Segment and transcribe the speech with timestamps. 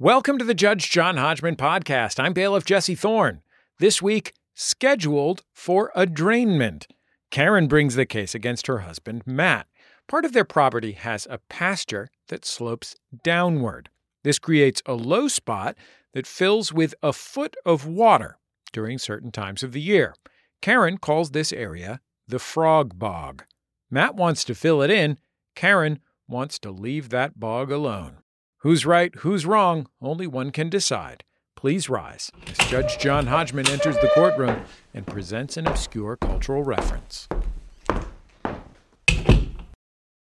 [0.00, 2.18] Welcome to the Judge John Hodgman podcast.
[2.18, 3.42] I'm bailiff Jesse Thorne.
[3.78, 6.88] This week, scheduled for arraignment.
[7.30, 9.68] Karen brings the case against her husband, Matt.
[10.08, 13.88] Part of their property has a pasture that slopes downward.
[14.24, 15.76] This creates a low spot
[16.12, 18.38] that fills with a foot of water
[18.72, 20.16] during certain times of the year.
[20.60, 23.44] Karen calls this area the frog bog.
[23.92, 25.18] Matt wants to fill it in.
[25.54, 28.23] Karen wants to leave that bog alone.
[28.64, 31.22] Who's right, who's wrong, only one can decide.
[31.54, 34.64] Please rise as Judge John Hodgman enters the courtroom
[34.94, 37.28] and presents an obscure cultural reference.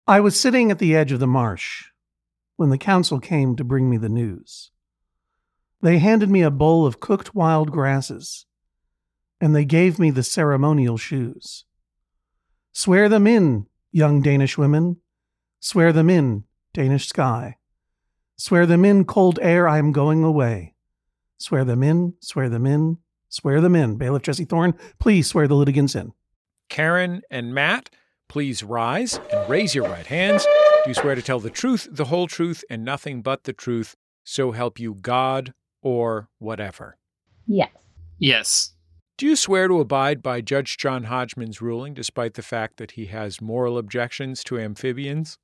[0.06, 1.90] I was sitting at the edge of the marsh
[2.56, 4.70] when the council came to bring me the news.
[5.82, 8.46] They handed me a bowl of cooked wild grasses,
[9.42, 11.66] and they gave me the ceremonial shoes.
[12.72, 15.02] Swear them in, young Danish women.
[15.60, 17.56] Swear them in, Danish sky.
[18.44, 20.74] Swear them in, cold air, I am going away.
[21.38, 22.98] Swear them in, swear them in,
[23.28, 23.98] swear them in.
[23.98, 26.12] Bailiff Jesse Thorne, please swear the litigants in.
[26.68, 27.90] Karen and Matt,
[28.28, 30.44] please rise and raise your right hands.
[30.82, 33.94] Do you swear to tell the truth, the whole truth, and nothing but the truth,
[34.24, 36.98] so help you God or whatever?
[37.46, 37.70] Yes.
[38.18, 38.74] Yes.
[39.18, 43.06] Do you swear to abide by Judge John Hodgman's ruling despite the fact that he
[43.06, 45.38] has moral objections to amphibians?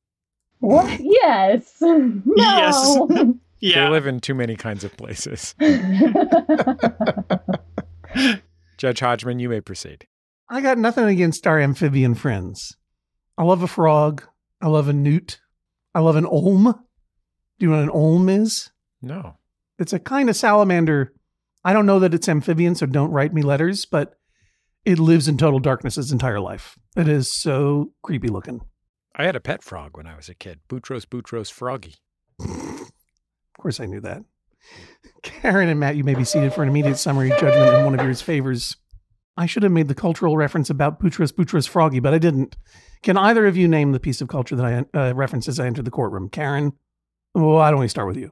[0.61, 1.01] What?
[1.01, 1.77] Yes.
[1.81, 3.39] No.
[3.61, 3.89] They Yeah.
[3.91, 5.57] live in too many kinds of places.
[8.79, 10.07] Judge Hodgman, you may proceed.
[10.49, 12.77] I got nothing against our amphibian friends.
[13.37, 14.23] I love a frog.
[14.63, 15.41] I love a newt.
[15.95, 16.65] I love an olm.
[17.59, 18.71] Do you know what an olm is?
[19.03, 19.37] No.
[19.79, 21.13] It's a kind of salamander.
[21.65, 24.15] I don't know that it's amphibian, so don't write me letters, but
[24.85, 26.79] it lives in total darkness its entire life.
[26.97, 28.61] It is so creepy looking.
[29.19, 31.97] I had a pet frog when I was a kid, Boutros Boutros Froggy.
[32.41, 34.23] Of course, I knew that.
[35.23, 38.07] Karen and Matt, you may be seated for an immediate summary judgment in one of
[38.07, 38.77] your favors.
[39.37, 42.57] I should have made the cultural reference about Boutros Boutros Froggy, but I didn't.
[43.03, 45.67] Can either of you name the piece of culture that I uh, referenced as I
[45.67, 46.29] entered the courtroom?
[46.29, 46.73] Karen?
[47.35, 48.31] Well, why don't we start with you?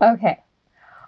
[0.00, 0.40] okay.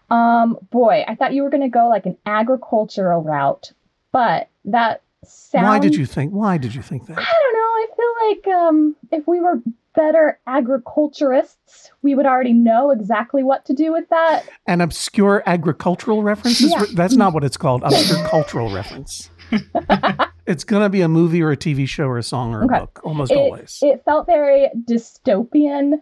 [0.09, 3.73] Um, boy, I thought you were gonna go like an agricultural route,
[4.13, 5.65] but that sounds.
[5.67, 6.33] Why did you think?
[6.33, 7.19] Why did you think that?
[7.19, 7.61] I don't know.
[7.61, 9.61] I feel like um, if we were
[9.95, 14.45] better agriculturists, we would already know exactly what to do with that.
[14.67, 16.61] An obscure agricultural reference?
[16.61, 16.85] Yeah.
[16.95, 17.83] That's not what it's called.
[17.83, 19.31] Obscure cultural reference.
[20.47, 22.79] it's gonna be a movie or a TV show or a song or a Okay.
[22.81, 23.79] book, almost it, always.
[23.83, 25.95] it felt very dystopian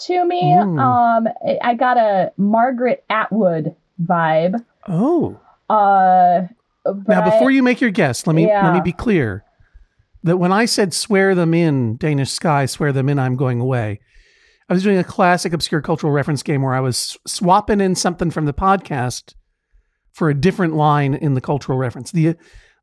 [0.00, 0.42] to me.
[0.42, 0.78] Mm.
[0.80, 4.64] Um, I- I got a Margaret Atwood vibe.
[4.88, 5.38] oh.
[5.70, 6.48] Uh,
[6.84, 9.44] but Now, I- before you make your guess, let me let me be clear
[10.24, 14.00] that when I said "swear them in, Danish sky, swear them in, I'm going away,"
[14.68, 18.30] I was doing a classic obscure cultural reference game where I was swapping in something
[18.30, 19.34] from the podcast
[20.12, 22.10] for a different line in the cultural reference.
[22.10, 22.36] the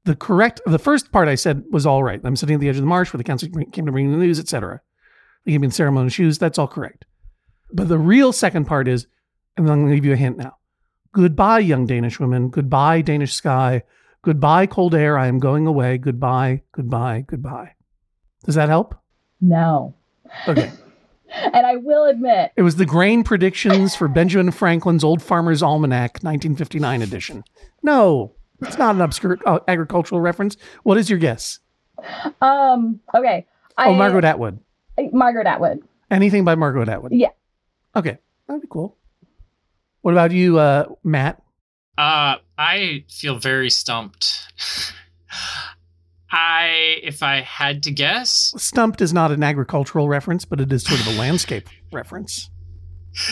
[0.05, 2.21] The correct, the first part I said was all right.
[2.23, 4.17] I'm sitting at the edge of the marsh where the council came to bring the
[4.17, 4.79] news, etc.
[5.45, 6.37] They gave me the ceremonial shoes.
[6.37, 7.03] That's all correct.
[7.73, 9.07] But the real second part is,
[9.57, 10.53] and I'm going to give you a hint now.
[11.11, 12.49] Goodbye, young Danish women.
[12.49, 13.83] Goodbye, Danish sky.
[14.21, 15.17] Goodbye, cold air.
[15.17, 15.97] I am going away.
[15.97, 17.73] Goodbye, goodbye, goodbye.
[18.45, 18.95] Does that help?
[19.41, 19.95] no.
[20.47, 20.71] Okay.
[21.53, 26.23] And I will admit, it was the grain predictions for Benjamin Franklin's Old Farmer's Almanac,
[26.23, 27.43] 1959 edition.
[27.83, 28.33] No,
[28.63, 30.57] it's not an obscure uh, agricultural reference.
[30.81, 31.59] What is your guess?
[32.41, 33.45] um, okay.
[33.77, 34.59] oh, Margaret Atwood.
[35.11, 35.83] Margaret Atwood.
[36.09, 37.11] Anything by Margaret Atwood?
[37.13, 37.29] Yeah.
[37.95, 38.17] Okay,
[38.47, 38.97] that'd be cool.
[40.01, 41.41] What about you, uh, Matt?
[41.97, 44.47] Uh, I feel very stumped.
[46.31, 50.83] I, if I had to guess, Stumped is not an agricultural reference, but it is
[50.83, 52.49] sort of a landscape reference.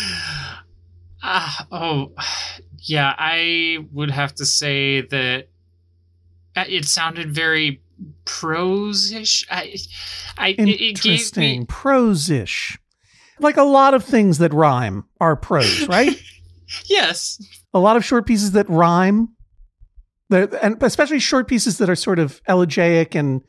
[1.23, 2.11] ah, oh,
[2.79, 5.47] yeah, I would have to say that
[6.55, 7.81] uh, it sounded very
[8.25, 9.45] prose-ish.
[9.49, 9.75] I,
[10.37, 11.59] I, it- it gave Interesting.
[11.61, 12.79] me Prose-ish.
[13.39, 16.19] Like a lot of things that rhyme are prose, right?
[16.85, 17.41] yes,
[17.73, 19.29] a lot of short pieces that rhyme.
[20.29, 23.41] They're, and especially short pieces that are sort of elegiac and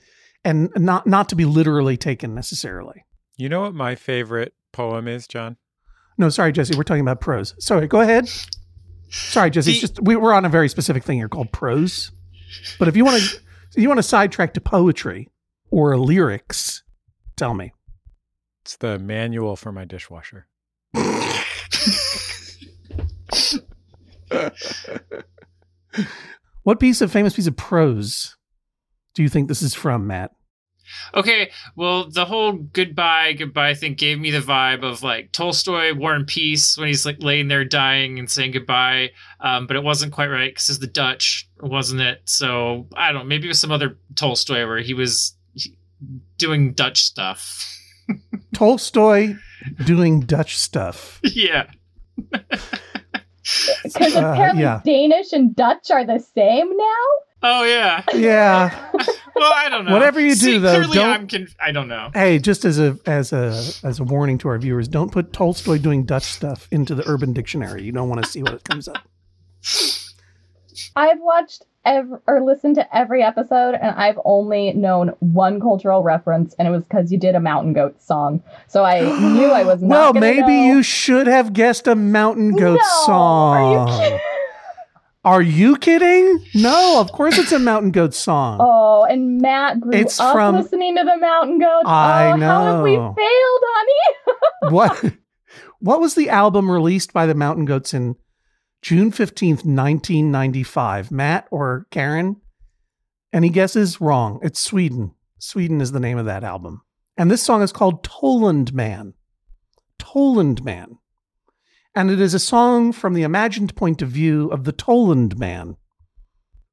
[0.44, 3.04] and not not to be literally taken necessarily.
[3.36, 5.56] You know what my favorite poem is, John?
[6.18, 7.54] No, sorry, Jesse, we're talking about prose.
[7.58, 8.28] Sorry, go ahead.
[9.10, 9.70] Sorry, Jesse.
[9.72, 12.10] It's The- just we, we're on a very specific thing here called prose.
[12.78, 13.36] But if you want to,
[13.76, 15.28] if you want to sidetrack to poetry
[15.70, 16.82] or lyrics,
[17.36, 17.72] tell me.
[18.62, 20.46] It's the manual for my dishwasher.
[26.68, 28.36] What piece of famous piece of prose
[29.14, 30.32] do you think this is from, Matt?
[31.14, 36.14] Okay, well, the whole goodbye, goodbye thing gave me the vibe of like Tolstoy, War
[36.14, 39.12] and Peace, when he's like laying there dying and saying goodbye.
[39.40, 42.20] Um, but it wasn't quite right because it's the Dutch, wasn't it?
[42.26, 43.28] So I don't know.
[43.28, 45.34] Maybe it was some other Tolstoy where he was
[46.36, 47.66] doing Dutch stuff.
[48.52, 49.36] Tolstoy
[49.86, 51.18] doing Dutch stuff.
[51.24, 51.70] yeah.
[53.82, 54.80] Because Uh, apparently yeah.
[54.84, 57.04] Danish and Dutch are the same now.
[57.42, 58.02] Oh yeah.
[58.14, 58.90] Yeah.
[59.38, 59.92] Well, I don't know.
[59.92, 62.10] Whatever you do, See, though, clearly don't- I'm conf- I don't know.
[62.12, 63.50] Hey, just as a as a
[63.84, 67.32] as a warning to our viewers, don't put Tolstoy doing Dutch stuff into the Urban
[67.34, 67.84] Dictionary.
[67.84, 69.06] You don't want to see what it comes up.
[70.96, 71.62] I've watched
[71.96, 76.70] ev- or listened to every episode, and I've only known one cultural reference, and it
[76.70, 78.42] was because you did a Mountain Goat song.
[78.68, 79.00] So I
[79.34, 79.88] knew I was not.
[79.90, 80.64] well, maybe know.
[80.66, 83.56] you should have guessed a Mountain Goat No, song.
[83.56, 84.20] Are you kidding?
[85.24, 86.44] Are you kidding?
[86.54, 88.58] No, of course it's a Mountain Goat song.
[88.60, 91.84] Oh, and Matt grew It's up from- listening to the Mountain Goats.
[91.86, 93.14] I oh, How have we know.
[93.16, 94.34] failed, honey?
[94.74, 95.04] What
[95.80, 98.16] what was the album released by the Mountain Goats in
[98.82, 101.10] June 15th, 1995?
[101.10, 102.36] Matt or Karen?
[103.32, 104.00] Any guesses?
[104.00, 104.38] Wrong.
[104.42, 105.12] It's Sweden.
[105.38, 106.82] Sweden is the name of that album.
[107.16, 109.14] And this song is called Tollund Man.
[109.98, 110.98] Tollund Man.
[111.94, 115.76] And it is a song from the imagined point of view of the Tollund Man,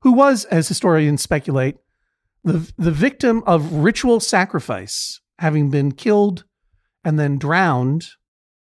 [0.01, 1.77] who was, as historians speculate,
[2.43, 6.45] the, the victim of ritual sacrifice, having been killed
[7.03, 8.09] and then drowned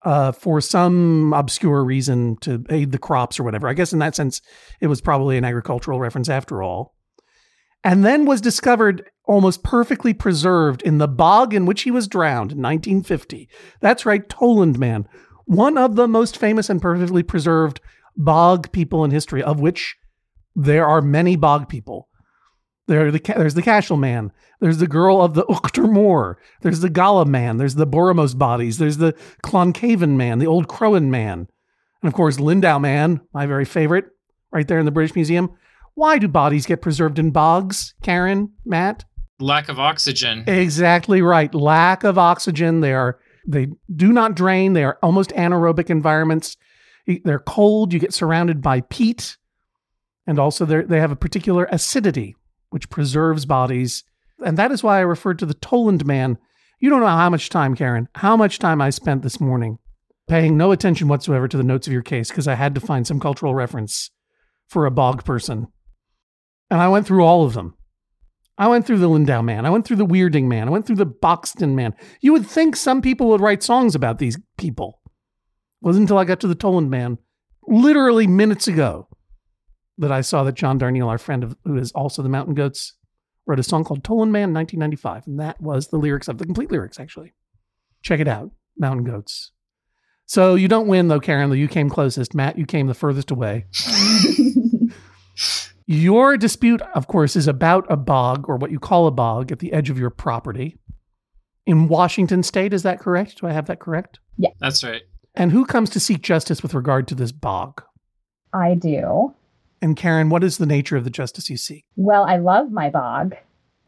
[0.05, 3.69] uh, for some obscure reason to aid the crops or whatever.
[3.69, 4.41] I guess in that sense,
[4.81, 6.95] it was probably an agricultural reference after all.
[7.85, 12.53] And then was discovered almost perfectly preserved in the bog in which he was drowned
[12.53, 13.49] in 1950.
[13.81, 15.09] That's right, Tollund Man,
[15.47, 17.81] one of the most famous and perfectly preserved
[18.17, 19.97] bog people in history, of which
[20.55, 22.09] there are many bog people.
[22.93, 24.33] There are the, there's the Cashel Man.
[24.61, 26.39] There's the girl of the Uchter Moor.
[26.61, 27.57] There's the Gala Man.
[27.57, 28.77] There's the Borremose bodies.
[28.77, 31.49] There's the Clonycavan Man, the Old Croghan Man.
[32.03, 34.11] And of course, Lindow Man, my very favorite,
[34.51, 35.57] right there in the British Museum.
[35.95, 39.07] Why do bodies get preserved in bogs, Karen, Matt?
[39.41, 40.45] Lack of oxygen.
[40.47, 41.55] Exactly right.
[41.55, 42.83] Lack of oxygen.
[42.83, 43.19] They are
[43.49, 44.75] they do not drain.
[44.75, 46.59] They are almost anaerobic environments.
[47.07, 47.95] They're cold.
[47.95, 49.39] You get surrounded by peat,
[50.27, 52.37] and also they they have a particular acidity
[52.73, 54.05] which preserves bodies.
[54.45, 56.39] And that is why I referred to the Tollund man.
[56.81, 59.79] You don't know how much time, Karen, how much time I spent this morning
[60.29, 63.07] paying no attention whatsoever to the notes of your case because I had to find
[63.07, 64.11] some cultural reference
[64.69, 65.69] for a bog person.
[66.71, 67.75] And I went through all of them.
[68.59, 69.67] I went through the Lindow man.
[69.67, 70.69] I went through the Weerdinge man.
[70.69, 71.95] I went through the Bocksten man.
[72.21, 75.01] You would think some people would write songs about these people.
[75.81, 77.19] wasn't until I got to the Tollund man,
[77.67, 79.09] literally minutes ago,
[79.99, 82.95] that I saw that John Darnielle, our friend of, who is also the Mountain Goats,
[83.47, 85.27] wrote a song called Tollund Man 1995.
[85.27, 87.33] And that was the lyrics of the complete lyrics, actually.
[88.03, 89.53] Check it out, Mountain Goats.
[90.27, 92.35] So you don't win, though, Karen, though you came closest.
[92.35, 93.67] Matt, you came the furthest away.
[95.87, 99.59] Your dispute, of course, is about a bog or what you call a bog at
[99.59, 100.79] the edge of your property
[101.67, 102.73] in Washington state.
[102.73, 103.41] Is that correct?
[103.41, 104.21] Do I have that correct?
[104.39, 104.51] Yeah.
[104.61, 105.03] That's right.
[105.35, 107.83] And who comes to seek justice with regard to this bog?
[108.55, 109.35] I do.
[109.83, 111.85] And Karen, what is the nature of the justice you seek?
[111.97, 113.35] Well, I love my bog,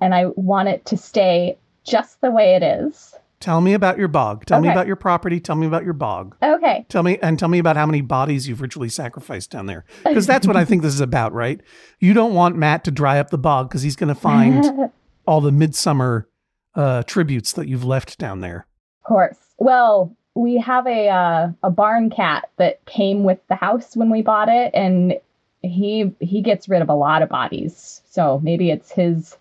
[0.01, 3.15] and I want it to stay just the way it is.
[3.39, 4.47] Tell me about your bog.
[4.47, 5.39] Tell me about your property.
[5.39, 6.35] Tell me about your bog.
[6.43, 6.87] Okay.
[6.89, 9.85] Tell me and tell me about how many bodies you've ritually sacrificed down there.
[10.03, 11.61] Because that's what I think this is about, right?
[12.01, 14.91] You don't want Matt to dry up the bog because he's going to find
[15.27, 16.27] all the midsummer
[16.75, 18.67] uh, tributes that you've left down there.
[19.03, 19.37] Of course.
[19.59, 24.23] Well, we have a uh, a barn cat that came with the house when we
[24.23, 25.21] bought it, and
[25.65, 28.03] he he gets rid of a lot of bodies.
[28.11, 29.37] So maybe it's his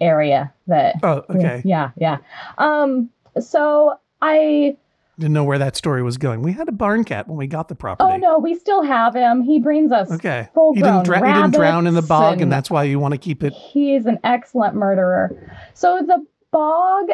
[0.00, 0.96] area that.
[1.02, 1.62] Oh, okay.
[1.64, 2.18] Yeah, yeah.
[2.58, 3.10] Um.
[3.40, 4.76] So I.
[5.18, 6.40] Didn't know where that story was going.
[6.42, 8.10] We had a barn cat when we got the property.
[8.12, 9.42] Oh no, we still have him.
[9.42, 10.10] He brings us.
[10.10, 10.48] Okay.
[10.54, 12.98] Full He didn't, dra- he didn't drown in the bog, and and- that's why you
[12.98, 13.52] want to keep it.
[13.52, 15.30] He's an excellent murderer.
[15.74, 17.10] So the bog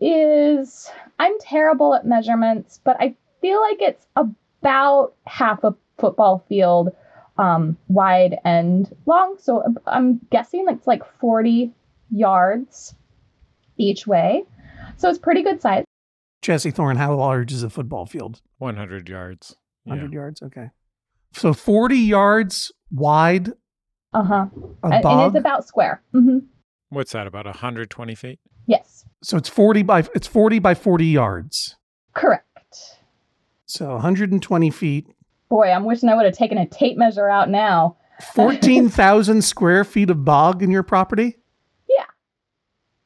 [0.00, 6.94] is I'm terrible at measurements, but I feel like it's about half a football field
[7.38, 9.36] um, wide and long.
[9.38, 11.72] So I'm guessing it's like 40
[12.10, 12.94] yards
[13.76, 14.44] each way.
[14.96, 15.84] So it's pretty good size.
[16.42, 18.40] Jesse Thorne, how large is a football field?
[18.58, 19.56] 100 yards.
[19.84, 19.92] Yeah.
[19.94, 20.42] 100 yards?
[20.42, 20.70] Okay.
[21.32, 23.50] So 40 yards wide,
[24.14, 24.46] Uh huh.
[24.82, 26.02] And, and it's about square.
[26.12, 26.38] hmm
[26.90, 28.40] What's that, about 120 feet?
[28.66, 31.76] Yes, so it's 40 by it's 40 by 40 yards.
[32.14, 32.44] correct.
[33.66, 35.06] So 120 feet,
[35.48, 37.96] Boy, I'm wishing I would have taken a tape measure out now.
[38.34, 41.36] 14,000 square feet of bog in your property?
[41.88, 42.04] Yeah.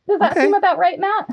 [0.08, 0.40] Does that Okay.
[0.42, 1.28] seem about right, Matt?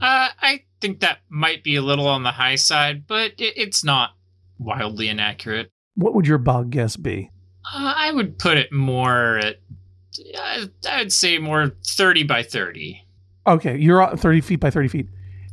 [0.00, 3.82] Uh, I think that might be a little on the high side, but it, it's
[3.84, 4.10] not
[4.58, 5.70] wildly inaccurate.
[5.94, 7.30] What would your bog guess be?
[7.72, 9.56] Uh, I would put it more at,
[10.38, 13.00] uh, I'd say more 30 by 30.
[13.46, 15.06] Okay, you're on 30 feet by 30 feet.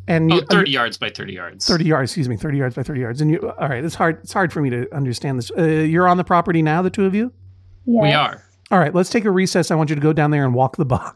[0.10, 1.66] And Oh, you, 30 yards by 30 yards.
[1.68, 3.22] 30 yards, excuse me, 30 yards by 30 yards.
[3.22, 5.52] And you, all right, it's hard, it's hard for me to understand this.
[5.58, 7.32] Uh, you're on the property now, the two of you?
[7.86, 8.02] Yes.
[8.02, 8.44] We are.
[8.72, 9.70] All right, let's take a recess.
[9.72, 11.16] I want you to go down there and walk the bog.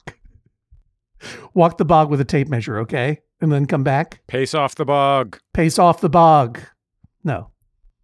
[1.54, 3.20] walk the bog with a tape measure, okay?
[3.42, 4.22] And then come back.
[4.28, 5.40] Pace off the bog.
[5.54, 6.60] Pace off the bog.
[7.24, 7.50] No.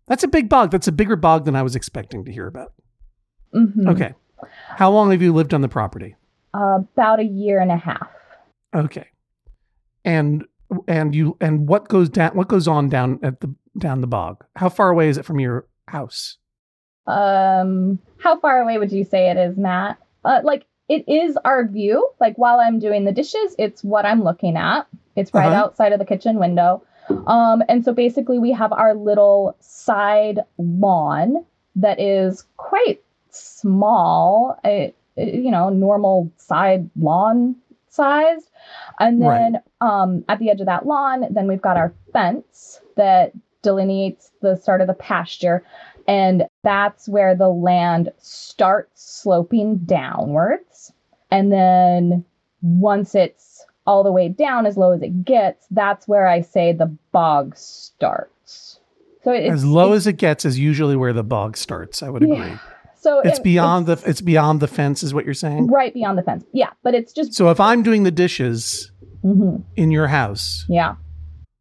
[0.08, 0.72] That's a big bog.
[0.72, 2.74] That's a bigger bog than I was expecting to hear about.
[3.53, 3.88] Mhm.
[3.89, 4.13] Okay.
[4.69, 6.15] How long have you lived on the property?
[6.53, 8.08] Uh, about a year and a half.
[8.75, 9.05] Okay.
[10.03, 10.46] And
[10.88, 14.43] and you and what goes down what goes on down at the down the bog?
[14.55, 16.38] How far away is it from your house?
[17.07, 19.97] Um, how far away would you say it is, Matt?
[20.23, 22.07] Uh, like it is our view.
[22.19, 24.88] Like while I'm doing the dishes, it's what I'm looking at.
[25.15, 25.55] It's right Uh-huh.
[25.65, 26.83] outside of the kitchen window.
[27.25, 31.43] Um, and so basically, we have our little side lawn
[31.75, 34.59] that is quite small.
[34.63, 37.55] It, it- you know, normal side lawn
[37.89, 38.50] sized.
[39.00, 39.39] And Right.
[39.39, 43.31] then um, at the edge of that lawn, then we've got our fence that
[43.62, 45.63] delineates the start of the pasture.
[46.08, 50.91] And that's where the land starts sloping downwards.
[51.29, 52.25] And then
[52.62, 56.74] once it's all the way down as low as it gets, that's where I say
[56.74, 58.79] the bog starts.
[59.24, 62.01] So as low as it gets is usually where the bog starts.
[62.01, 62.58] I would Yeah.
[63.00, 65.68] So It's it- beyond the it's beyond the fence is what you're saying.
[65.68, 66.44] right beyond the fence.
[66.53, 68.91] Yeah, but it's just So if I'm doing the dishes
[69.24, 69.63] Mhm.
[69.75, 70.96] in your house, yeah.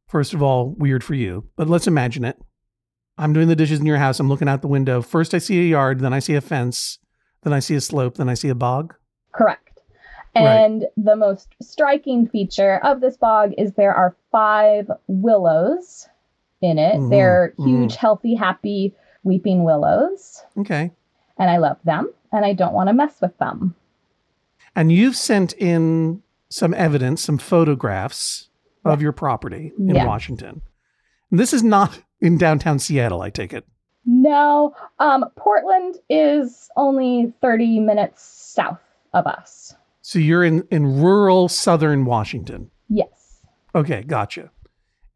[0.08, 2.36] first of all, weird for you, but let's imagine it.
[3.16, 4.20] I'm doing the dishes in your house.
[4.20, 5.02] I'm looking out the window.
[5.02, 5.98] First, I see a yard.
[6.00, 6.98] Then I see a fence.
[7.42, 8.16] Then I see a slope.
[8.16, 8.94] Then I see a bog.
[9.32, 9.80] Correct.
[10.36, 10.44] Right.
[10.44, 16.08] And the most striking feature of this bog is there are five willows
[16.60, 16.96] in it.
[16.96, 17.66] Mhm, They're mhm.
[17.66, 20.44] huge, healthy, happy weeping willows.
[20.58, 20.92] Okay.
[21.38, 23.74] And I love them and I don't want to mess with them.
[24.74, 28.48] And you've sent in some evidence, some photographs
[28.84, 30.06] of your property in Yeah.
[30.06, 30.62] Washington.
[31.30, 33.66] And this is not in downtown Seattle, I take it.
[34.06, 38.78] No, um, Portland is only 30 minutes south
[39.12, 39.74] of us.
[40.00, 42.70] So you're in, in rural southern Washington.
[42.88, 43.40] Yes.
[43.74, 44.50] Okay, gotcha.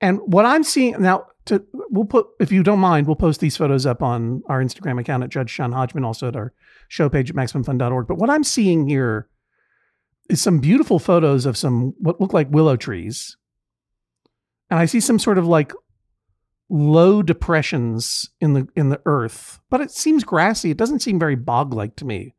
[0.03, 3.57] And what I'm seeing now, to we'll put if you don't mind, we'll post these
[3.57, 6.53] photos up on our Instagram account at Judge John Hodgman, also at our
[6.89, 8.07] show page at MaximumFun.org.
[8.07, 9.29] But what I'm seeing here
[10.29, 13.37] is some beautiful photos of some what look like willow trees,
[14.71, 15.73] and I see some sort of like
[16.69, 20.71] low depressions in the in the earth, but it seems grassy.
[20.71, 22.35] It doesn't seem very bog like to me.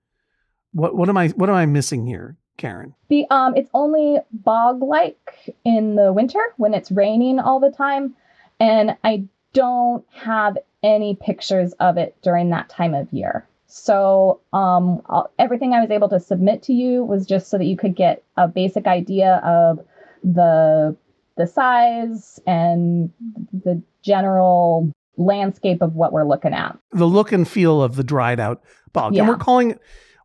[0.71, 2.95] What what am I what am I missing here, Karen?
[3.09, 8.15] The um it's only bog like in the winter when it's raining all the time
[8.59, 13.47] and I don't have any pictures of it during that time of year.
[13.67, 17.65] So um I'll- everything I was able to submit to you was just so that
[17.65, 19.79] you could get a basic idea of
[20.23, 20.95] the
[21.37, 23.09] the size and
[23.51, 26.77] the general landscape of what we're looking at.
[26.91, 28.61] the look and feel of the dried out
[28.93, 29.13] bog.
[29.15, 29.21] Yeah.
[29.21, 29.79] And we're calling it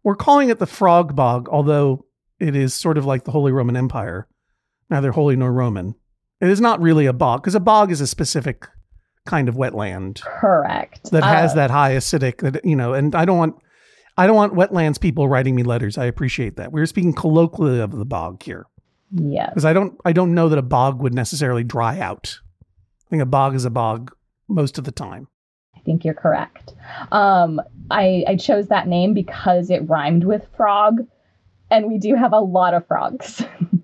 [0.04, 2.04] we're calling it the frog bog, although
[2.38, 4.26] it is sort of like the Holy Roman Empire,
[4.90, 5.94] neither holy nor Roman.
[6.40, 8.68] It is not really a bog because a bog is a specific
[9.26, 11.10] kind of wetland Correct.
[11.10, 12.94] that has Uh, that high acidic that you know.
[12.94, 13.56] And I don't want
[14.16, 15.96] I don't want wetlands people writing me letters.
[15.98, 16.72] I appreciate that.
[16.72, 18.66] We're speaking colloquially of the bog here
[19.12, 19.50] Yes.
[19.50, 22.38] because I don't I don't know that a bog would necessarily dry out.
[23.06, 24.12] I think a bog is a bog
[24.48, 25.28] most of the time.
[25.76, 26.74] I think you're correct.
[27.12, 31.06] Um, I, I chose that name because it rhymed with frog,
[31.70, 33.42] and we do have a lot of frogs.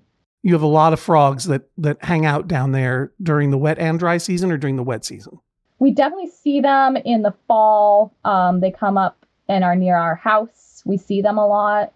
[0.45, 3.79] you have a lot of frogs that that hang out down there during the wet
[3.79, 5.39] and dry season or during the wet season.
[5.79, 8.13] we definitely see them in the fall.
[8.23, 10.83] Um, they come up and are near our house.
[10.85, 11.93] We see them a lot,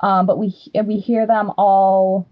[0.00, 2.28] um, but we we hear them all.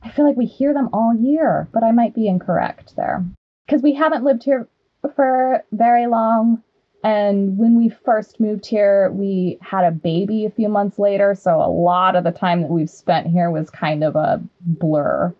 [0.00, 3.24] I feel like we hear them all year, but I might be incorrect there
[3.66, 4.68] because we haven't lived here
[5.16, 6.62] for very long.
[7.04, 11.34] And when we first moved here, we had a baby a few months later.
[11.34, 15.34] So a lot of the time that we've spent here was kind of a blur.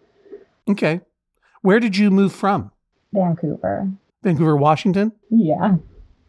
[0.69, 1.01] Okay.
[1.63, 2.71] Where did you move from?
[3.15, 3.91] Vancouver.
[4.23, 5.13] Vancouver, Washington?
[5.31, 5.77] Yeah.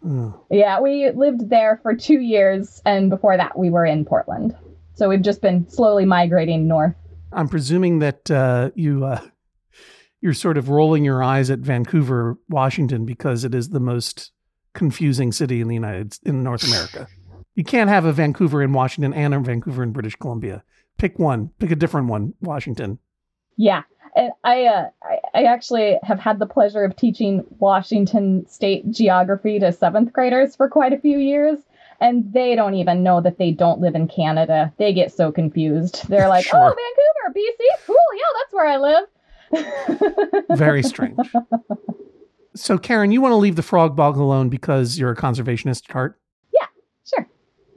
[0.07, 4.55] Oh, Yeah, we lived there for two years, and before that, we were in Portland.
[4.93, 6.95] So we've just been slowly migrating north.
[7.33, 9.19] I'm presuming that uh, you uh,
[10.21, 14.31] you're sort of rolling your eyes at Vancouver, Washington, because it is the most
[14.75, 17.07] confusing city in the United in North America.
[17.55, 20.63] You can't have a Vancouver in Washington and a Vancouver in British Columbia.
[20.97, 21.49] Pick one.
[21.57, 22.99] Pick a different one, Washington.
[23.57, 23.83] Yeah.
[24.15, 24.89] And I, uh,
[25.33, 30.69] I, actually have had the pleasure of teaching Washington State geography to seventh graders for
[30.69, 31.59] quite a few years,
[31.99, 34.71] and they don't even know that they don't live in Canada.
[34.77, 36.07] They get so confused.
[36.07, 36.57] They're like, Sure.
[36.57, 41.17] "Oh, Vancouver, BC, cool, yeah, that's where I live." Very strange.
[42.55, 45.91] So, Karen, you want to leave the frog bog alone because you're a conservationist at
[45.93, 46.19] heart?
[47.07, 47.27] Sure.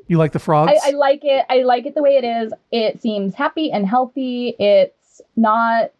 [0.06, 0.72] You like the frogs?
[0.84, 1.44] I, I like it.
[1.50, 2.52] I like it the way it is.
[2.70, 4.54] It seems happy and healthy.
[4.58, 5.90] It's not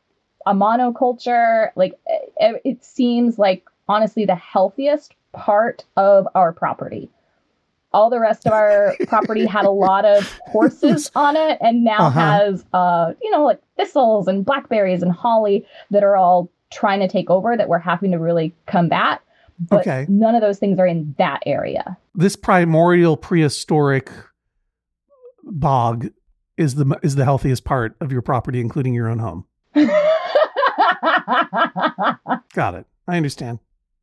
[0.46, 1.70] a monoculture.
[1.76, 1.98] Like
[2.38, 7.10] it, it seems like honestly the healthiest part of our property.
[7.92, 12.06] All the rest of our property had a lot of horses on it, and now
[12.06, 12.20] Uh-huh.
[12.20, 17.08] has uh you know like thistles and blackberries and holly that are all trying to
[17.08, 19.20] take over that we're having to really combat.
[19.60, 20.06] But Okay.
[20.08, 21.96] none of those things are in that area.
[22.14, 24.10] this primordial prehistoric
[25.44, 26.08] bog
[26.56, 29.44] is the is the healthiest part of your property, including your own home.
[32.54, 32.86] Got it.
[33.06, 33.58] I understand.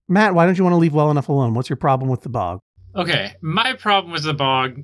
[0.08, 1.54] Matt, why don't you want to leave well enough alone?
[1.54, 2.60] What's your problem with the bog?
[2.96, 4.84] Okay, my problem with the bog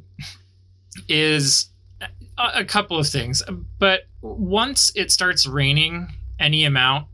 [1.07, 1.69] is
[2.01, 2.07] a,
[2.55, 3.41] a couple of things,
[3.79, 6.07] but once it starts raining
[6.41, 7.07] any amount,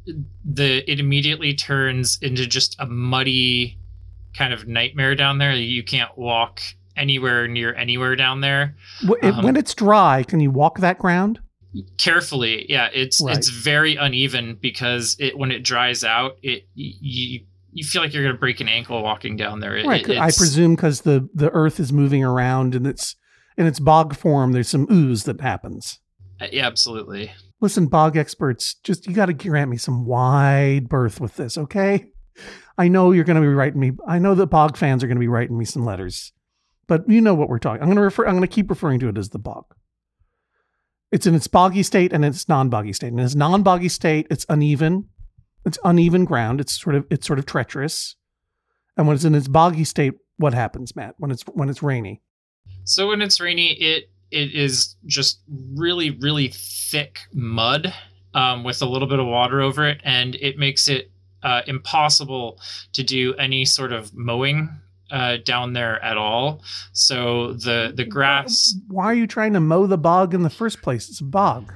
[0.46, 3.78] the it immediately turns into just a muddy
[4.36, 5.54] kind of nightmare down there.
[5.54, 6.62] You can't walk
[6.96, 8.76] anywhere near anywhere down there.
[9.22, 11.40] Um, when it's dry, can you walk that ground?
[11.98, 13.38] Carefully, yeah, it's Right.
[13.38, 17.42] it's very uneven because it when it dries out, it you
[17.74, 19.76] you feel like you're gonna break an ankle walking down there.
[19.78, 20.10] It- Right.
[20.10, 23.16] I presume because the the earth is moving around and it's
[23.58, 24.54] in its bog form.
[24.54, 26.00] There's some ooze that happens.
[26.42, 27.32] uh, Yeah, absolutely.
[27.60, 32.06] Listen, bog experts, just you got to grant me some wide berth with this, okay?
[32.78, 33.92] I know you're going to be writing me.
[34.08, 36.34] I know that bog fans are going to be writing me some letters,
[36.88, 37.82] but you know what we're talking.
[37.82, 38.26] I'm going to refer.
[38.26, 39.66] I'm going to keep referring to it as the bog.
[41.12, 43.14] It's in its boggy state and its non-boggy state.
[43.14, 45.10] In its non-boggy state, it's uneven.
[45.66, 46.62] It's uneven ground.
[46.62, 48.16] It's sort of it's sort of treacherous.
[48.96, 51.16] And when it's in its boggy state, what happens, Matt?
[51.18, 52.22] When it's when it's rainy.
[52.84, 55.40] So when it's rainy, it it is just
[55.76, 57.94] really really thick mud
[58.34, 61.12] um, with a little bit of water over it, and it makes it
[61.44, 62.60] uh, impossible
[62.94, 64.70] to do any sort of mowing
[65.12, 66.62] uh, down there at all.
[66.94, 68.76] So the the grass.
[68.88, 71.10] Why are you trying to mow the bog in the first place?
[71.10, 71.74] It's a bog.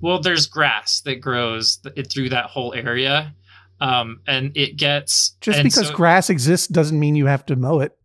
[0.00, 3.34] Well, there's grass that grows th- through that whole area,
[3.80, 7.80] um, and it gets Just because so- grass exists doesn't mean you have to mow
[7.80, 7.96] it.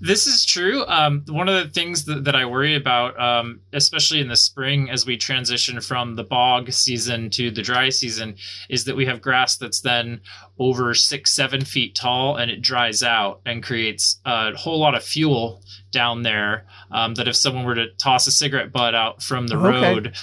[0.00, 0.84] This is true.
[0.86, 4.90] Um, one of the things that, that I worry about, um, especially in the spring
[4.90, 8.36] as we transition from the bog season to the dry season,
[8.68, 10.20] is that we have grass that's then
[10.58, 15.02] over six, seven feet tall and it dries out and creates a whole lot of
[15.02, 16.66] fuel down there.
[16.90, 19.66] Um, that if someone were to toss a cigarette butt out from the Okay.
[19.68, 20.16] road,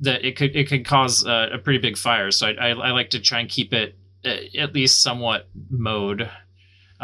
[0.00, 2.30] that it could it could cause a, a pretty big fire.
[2.30, 6.28] So I, I, I like to try and keep it uh, at least somewhat mowed.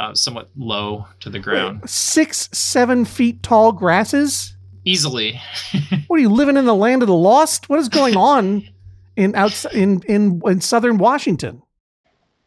[0.01, 1.83] Uh, somewhat low to the ground.
[1.85, 4.55] Six, seven feet tall grasses?
[4.85, 5.39] easily.
[6.07, 7.69] What are you living in the land of the lost?
[7.69, 8.67] What is going on
[9.15, 11.63] in outs in, in in southern Washington?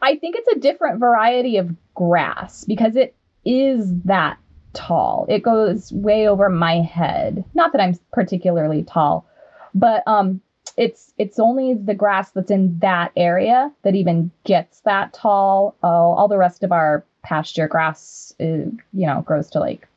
[0.02, 4.38] I think it's a different variety of grass because it is that
[4.74, 5.28] tall.
[5.30, 7.46] It goes way over my head.
[7.54, 9.28] Not that I'm particularly tall,
[9.76, 10.42] but um
[10.76, 15.78] it's it's only the grass that's in that area that even gets that tall.
[15.84, 19.88] Oh, all the rest of our pasture grass, is, you know, grows to like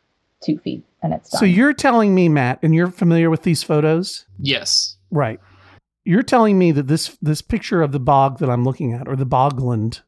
[0.43, 1.41] two feet and it's done.
[1.41, 4.97] So you're telling me, Matt, and you're familiar with these photos, Yes.
[5.11, 5.41] right?
[6.05, 9.17] You're telling me that this this picture of the bog that I'm looking at, or
[9.17, 10.03] the bogland,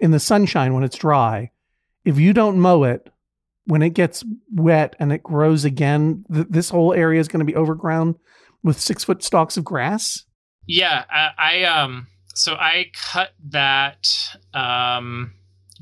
[0.00, 1.50] in the sunshine when it's dry,
[2.04, 3.10] if you don't mow it,
[3.66, 7.44] when it gets wet and it grows again, th- this whole area is going to
[7.52, 8.16] be overgrown
[8.62, 10.24] with six foot stalks of grass.
[10.66, 11.04] Yeah.
[11.08, 12.08] I, I um.
[12.34, 14.08] So I cut that
[14.52, 15.32] um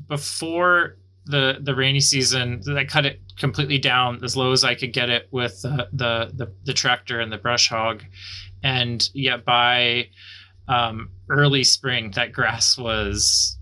[0.07, 2.61] before the the rainy season.
[2.75, 6.31] I cut it completely down as low as I could get it with the the
[6.33, 8.03] the, the tractor and the brush hog,
[8.63, 10.09] and yet by
[10.67, 13.57] um early spring, that grass was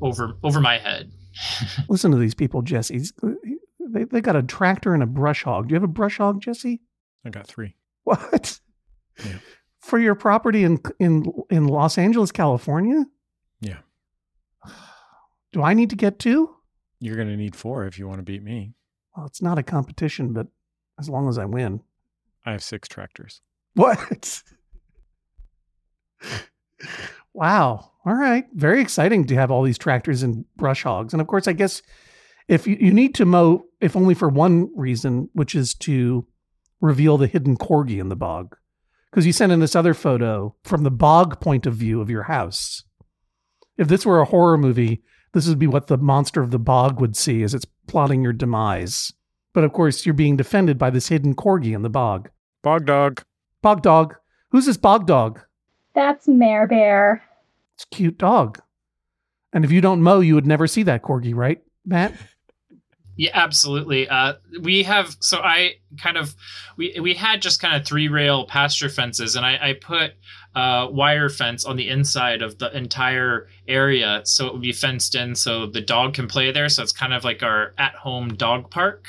[0.00, 1.12] over over my head.
[1.88, 3.02] Listen to these people, Jesse.
[3.86, 5.68] They, they got a tractor and a brush hog.
[5.68, 6.80] Do you have a brush hog, Jesse?
[7.24, 7.76] I got three.
[8.04, 8.60] What?
[9.24, 9.38] Yeah.
[9.78, 13.04] For your property in in in Los Angeles, California?
[15.54, 16.50] Do I need to get two?
[16.98, 18.72] You're going to need four if you want to beat me.
[19.16, 20.48] Well, it's not a competition, but
[20.98, 21.80] as long as I win.
[22.44, 23.40] I have six tractors.
[23.74, 24.42] What?
[27.34, 27.92] wow.
[28.04, 28.46] All right.
[28.52, 31.14] Very exciting to have all these tractors and brush hogs.
[31.14, 31.82] And of course, I guess
[32.48, 36.26] if you, you need to mow, if only for one reason, which is to
[36.80, 38.56] reveal the hidden corgi in the bog.
[39.08, 42.24] Because you sent in this other photo from the bog point of view of your
[42.24, 42.82] house.
[43.78, 47.00] If this were a horror movie, this would be what the monster of the bog
[47.00, 49.12] would see as it's plotting your demise.
[49.52, 52.30] But of course, you're being defended by this hidden corgi in the bog.
[52.62, 53.22] Bog dog.
[53.60, 54.16] Bog dog.
[54.50, 55.40] Who's this bog dog?
[55.94, 57.22] That's Mare Bear.
[57.74, 58.60] It's a cute dog.
[59.52, 62.14] And if you don't mow, you would never see that corgi, right, Matt?
[63.16, 64.08] Yeah, absolutely.
[64.08, 66.34] Uh, we have so I kind of
[66.76, 70.14] we we had just kind of three rail pasture fences, and I, I put
[70.54, 75.14] uh, wire fence on the inside of the entire area, so it would be fenced
[75.14, 76.68] in, so the dog can play there.
[76.68, 79.06] So it's kind of like our at home dog park.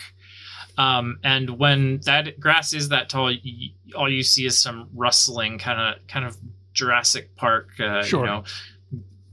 [0.77, 5.57] Um, and when that grass is that tall, you, all you see is some rustling,
[5.59, 6.35] kind of kind of
[6.73, 8.21] Jurassic Park, uh, Sure.
[8.21, 8.43] you know,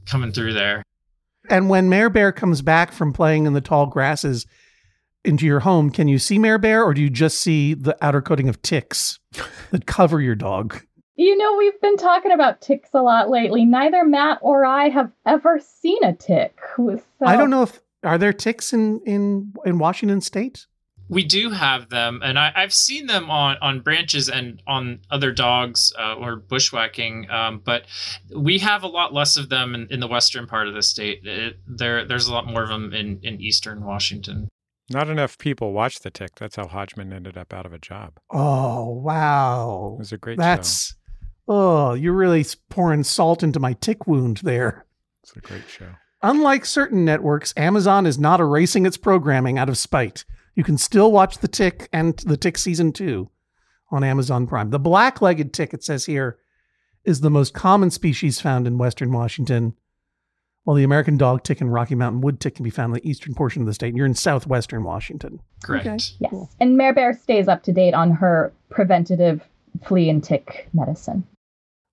[0.07, 0.83] coming through there.
[1.51, 4.47] And when Mare Bear comes back from playing in the tall grasses
[5.25, 8.23] into your home, can you see Mare Bear or do you just see the outer
[8.23, 9.19] coating of ticks
[9.73, 10.83] that cover your dog?
[11.15, 13.65] You know, we've been talking about ticks a lot lately.
[13.65, 16.59] Neither Matt or I have ever seen a tick.
[16.77, 20.67] So I don't know if are there ticks in in in Washington state?
[21.09, 25.31] We do have them, and I, I've seen them on, on branches and on other
[25.31, 27.31] dogs uh, or bushwhacking.
[27.31, 27.85] Um, but
[28.35, 31.21] we have a lot less of them in, in the western part of the state.
[31.25, 34.49] It, there, there's a lot more of them in, in eastern Washington.
[34.89, 36.37] Not enough people watch The Tick.
[36.37, 38.19] That's how Hodgman ended up out of a job.
[38.31, 39.93] Oh, wow.
[39.97, 40.45] It was a great show.
[41.53, 44.87] That's oh, you're really pouring salt into my tick wound there.
[45.23, 45.89] It's a great show.
[46.23, 50.25] Unlike certain networks, Amazon is not erasing its programming out of spite.
[50.55, 53.29] You can still watch The Tick and The Tick Season 2
[53.91, 54.71] on Amazon Prime.
[54.71, 56.39] The black legged tick, it says here,
[57.05, 59.75] is the most common species found in Western Washington,
[60.65, 63.09] while the American dog tick and Rocky Mountain wood tick can be found in the
[63.09, 63.89] eastern portion of the state.
[63.89, 65.41] And you're in southwestern Washington.
[65.65, 65.87] Correct.
[65.87, 65.95] Okay.
[65.95, 66.31] Yes.
[66.31, 66.51] Cool.
[66.61, 69.43] And Mare Bear stays up to date on her preventative
[69.85, 71.25] flea and tick medicine.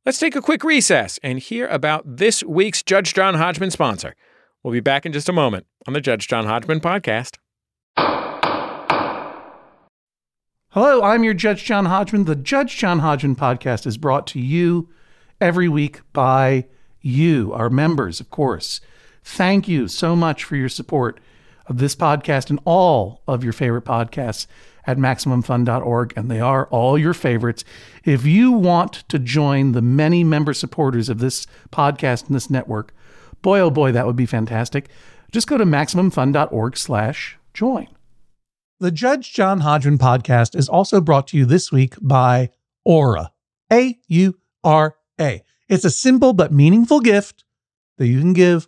[0.06, 4.16] Let's take a quick recess and hear about this week's Judge John Hodgman sponsor.
[4.64, 7.36] We'll be back in just a moment on the Judge John Hodgman podcast.
[10.70, 12.24] Hello, I'm your Judge John Hodgman.
[12.24, 14.88] The Judge John Hodgman podcast is brought to you
[15.42, 16.68] every week by
[17.02, 18.80] you, our members, of course.
[19.26, 21.20] Thank you so much for your support
[21.66, 24.48] of this podcast and all of your favorite podcasts
[24.86, 27.64] at MaximumFun.org, and they are all your favorites.
[28.06, 32.94] If you want to join the many member supporters of this podcast and this network,
[33.42, 34.90] boy, oh boy, that would be fantastic.
[35.32, 37.88] Just go to MaximumFun.org slash join.
[38.80, 42.50] The Judge John Hodgman podcast is also brought to you this week by
[42.86, 43.32] Aura.
[43.72, 45.44] A U R A.
[45.68, 47.44] It's a simple but meaningful gift
[47.98, 48.68] that you can give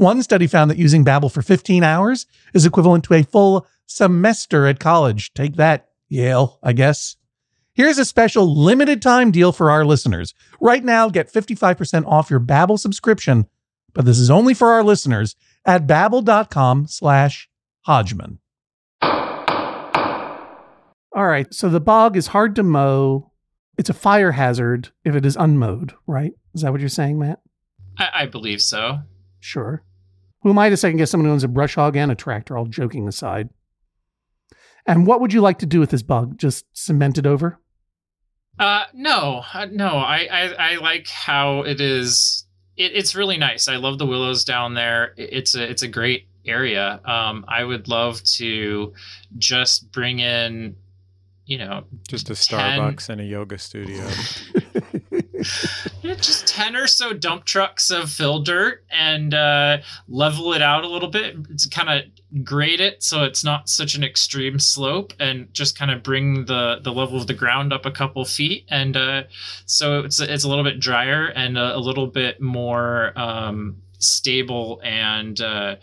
[0.00, 4.66] One study found that using Babbel for 15 hours is equivalent to a full semester
[4.66, 5.34] at college.
[5.34, 7.16] Take that, Yale, I guess.
[7.74, 10.32] Here's a special limited time deal for our listeners.
[10.58, 13.46] Right now, get 55% off your Babbel subscription,
[13.92, 15.36] but this is only for our listeners
[15.66, 17.50] at babbel.com slash
[17.82, 18.38] Hodgman.
[19.02, 19.10] All
[21.26, 23.32] right, so the bog is hard to mow.
[23.76, 26.32] It's a fire hazard if it is unmowed, right?
[26.54, 27.40] Is that what you're saying, Matt?
[27.98, 29.00] I, I believe so.
[29.40, 29.82] Sure.
[30.42, 32.56] Who am I to second guess someone who owns a brush hog and a tractor,
[32.56, 33.50] all joking aside?
[34.86, 36.38] And what would you like to do with this bug?
[36.38, 37.58] Just cement it over?
[38.58, 39.86] Uh, no, uh, no.
[39.86, 42.46] I, I, I like how it is.
[42.76, 43.68] It, it's really nice.
[43.68, 45.14] I love the willows down there.
[45.16, 47.00] It's a it's a great area.
[47.04, 48.92] Um, I would love to
[49.38, 50.76] just bring in,
[51.46, 54.06] you know, Just a 10 Starbucks and a yoga studio.
[56.02, 60.86] Just 10 or so dump trucks of fill dirt and uh, level it out a
[60.86, 65.48] little bit to kind of grade it so it's not such an extreme slope and
[65.54, 68.66] just kind of bring the, the level of the ground up a couple feet.
[68.68, 69.22] And uh,
[69.64, 74.82] so it's, it's a little bit drier and a, a little bit more um, stable
[74.84, 75.76] and uh,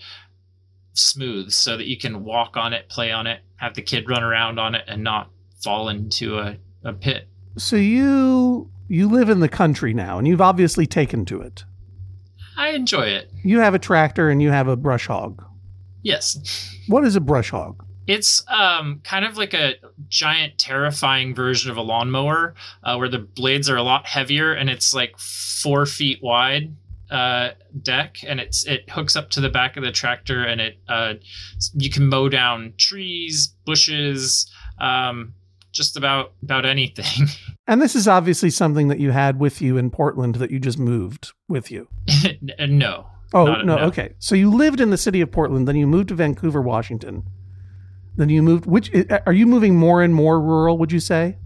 [0.94, 4.22] smooth so that you can walk on it, play on it, have the kid run
[4.22, 5.32] around on it and not
[5.64, 7.28] fall into a, a pit.
[7.58, 11.66] So you you live in the country now, and you've obviously taken to it.
[12.58, 13.32] I enjoy it.
[13.44, 15.44] You have a tractor and you have a brush hog.
[16.02, 16.76] Yes.
[16.88, 17.84] What is a brush hog?
[18.08, 19.76] It's um, kind of like a
[20.08, 24.70] giant, terrifying version of a lawnmower, uh, where the blades are a lot heavier and
[24.70, 26.74] it's like four feet wide
[27.10, 27.50] uh,
[27.82, 31.14] deck, and it's it hooks up to the back of the tractor, and it uh,
[31.74, 35.34] you can mow down trees, bushes, um,
[35.78, 37.28] just about about anything.
[37.70, 40.80] And this is obviously something that you had with you in Portland that you just
[40.80, 41.90] moved with you.
[42.62, 43.08] no.
[43.34, 43.78] Oh, no, no.
[43.80, 44.14] okay.
[44.20, 47.24] So you lived in the city of Portland, then you moved to Vancouver, Washington.
[48.16, 48.90] Then you moved which
[49.26, 51.38] are you moving more and more rural, would you say?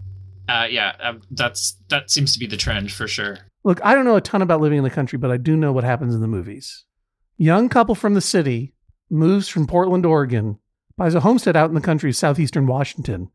[0.48, 3.38] Uh, yeah, um, that's that seems to be the trend for sure.
[3.64, 5.72] Look, I don't know a ton about living in the country, but I do know
[5.72, 6.84] what happens in the movies.
[7.36, 8.74] Young couple from the city
[9.10, 10.58] moves from Portland, Oregon,
[10.96, 13.30] buys a homestead out in the country of southeastern Washington,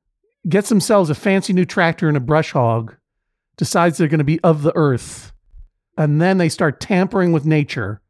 [0.47, 2.95] gets themselves a fancy new tractor and a brush hog,
[3.58, 5.32] decides they're going to be of the earth,
[5.97, 8.02] and then they start tampering with nature.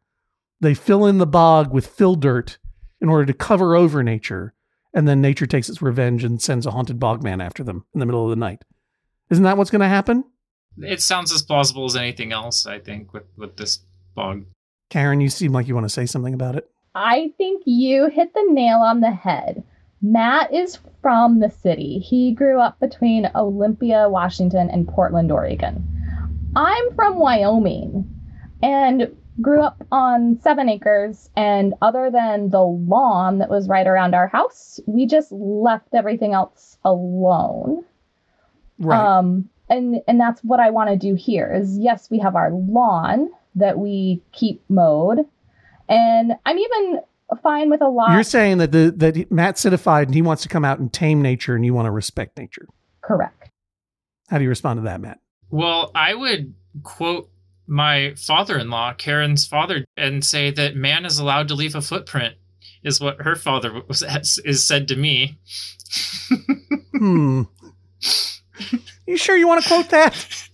[0.59, 2.57] They fill in the bog with fill dirt
[2.99, 4.53] in order to cover over nature,
[4.93, 8.05] and then nature takes its revenge and sends a haunted bogman after them in the
[8.05, 8.63] middle of the night.
[9.29, 10.23] Isn't that what's going to happen?
[10.77, 12.65] It sounds as plausible as anything else.
[12.65, 13.79] I think with with this
[14.15, 14.45] bog.
[14.89, 16.69] Karen, you seem like you want to say something about it.
[16.95, 19.63] I think you hit the nail on the head.
[20.01, 21.99] Matt is from the city.
[21.99, 25.88] He grew up between Olympia, Washington, and Portland, Oregon.
[26.55, 28.07] I'm from Wyoming
[28.62, 31.29] and grew up on seven acres.
[31.36, 36.33] And other than the lawn that was right around our house, we just left everything
[36.33, 37.83] else alone.
[38.95, 41.53] Um, and and that's what I want to do here.
[41.53, 45.25] Is yes, we have our lawn that we keep mowed,
[45.89, 47.01] and I'm even
[47.35, 48.13] fine with a lot.
[48.13, 51.21] You're saying that the that Matt's citified and he wants to come out and tame
[51.21, 52.67] nature, and you want to respect nature.
[53.01, 53.49] correct.
[54.29, 55.19] How do you respond to that, Matt?
[55.49, 57.29] Well, I would quote
[57.65, 62.35] my father-in-law, Karen's father, and say that man is allowed to leave a footprint.
[62.83, 64.03] Is what her father was
[64.45, 65.37] is said to me.
[66.93, 67.43] Hmm.
[69.07, 70.49] you sure you want to quote that?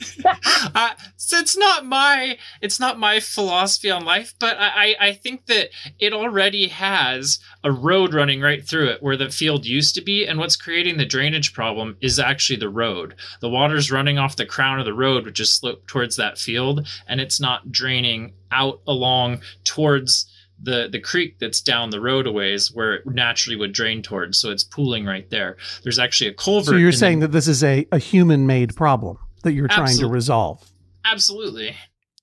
[0.73, 5.48] uh, so it's not my it's not my philosophy on life, but I, I think
[5.48, 5.69] that
[6.00, 10.26] it already has a road running right through it where the field used to be,
[10.26, 13.15] and what's creating the drainage problem is actually the road.
[13.41, 16.88] The water's running off the crown of the road, which is sloped towards that field,
[17.08, 20.30] and it's not draining out along towards
[20.62, 24.38] the the creek that's down the road a ways where it naturally would drain towards.
[24.38, 25.58] So it's pooling right there.
[25.84, 26.65] There's actually a culvert.
[26.67, 29.67] So you're in the- saying that this is a, a human made problem that you're
[29.67, 30.72] trying to resolve.
[31.06, 31.76] Absolutely.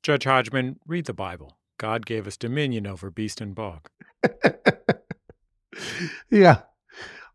[0.03, 1.59] Judge Hodgman, read the Bible.
[1.79, 3.89] God gave us dominion over beast and bog.
[6.31, 6.63] Yeah.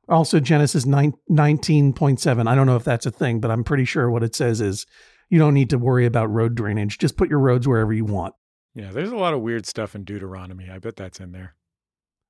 [0.07, 2.47] Also, Genesis 9, 19.7.
[2.47, 4.85] I don't know if that's a thing, but I'm pretty sure what it says is
[5.29, 6.99] you don't need to worry about road drainage.
[6.99, 8.35] Just put your roads wherever you want.
[8.75, 10.69] Yeah, there's a lot of weird stuff in Deuteronomy.
[10.69, 11.55] I bet that's in there.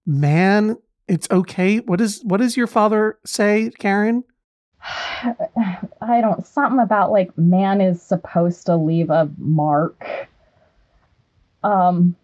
[0.06, 1.80] Man, it's okay.
[1.80, 4.24] What is what does your father say, Karen?
[6.02, 10.04] I don't something about like man is supposed to leave a mark.
[11.64, 12.16] Um,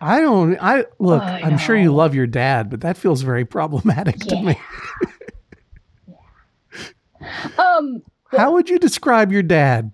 [0.00, 0.58] I don't.
[0.60, 1.22] I look.
[1.22, 4.42] I I'm sure you love your dad, but that feels very problematic to Yeah.
[4.42, 4.60] me.
[7.58, 9.90] um, How would you describe your dad?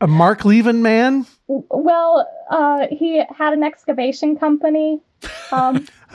[0.00, 1.26] A Mark Levin man?
[1.48, 5.00] well, uh, he had an excavation company.
[5.50, 5.86] Um,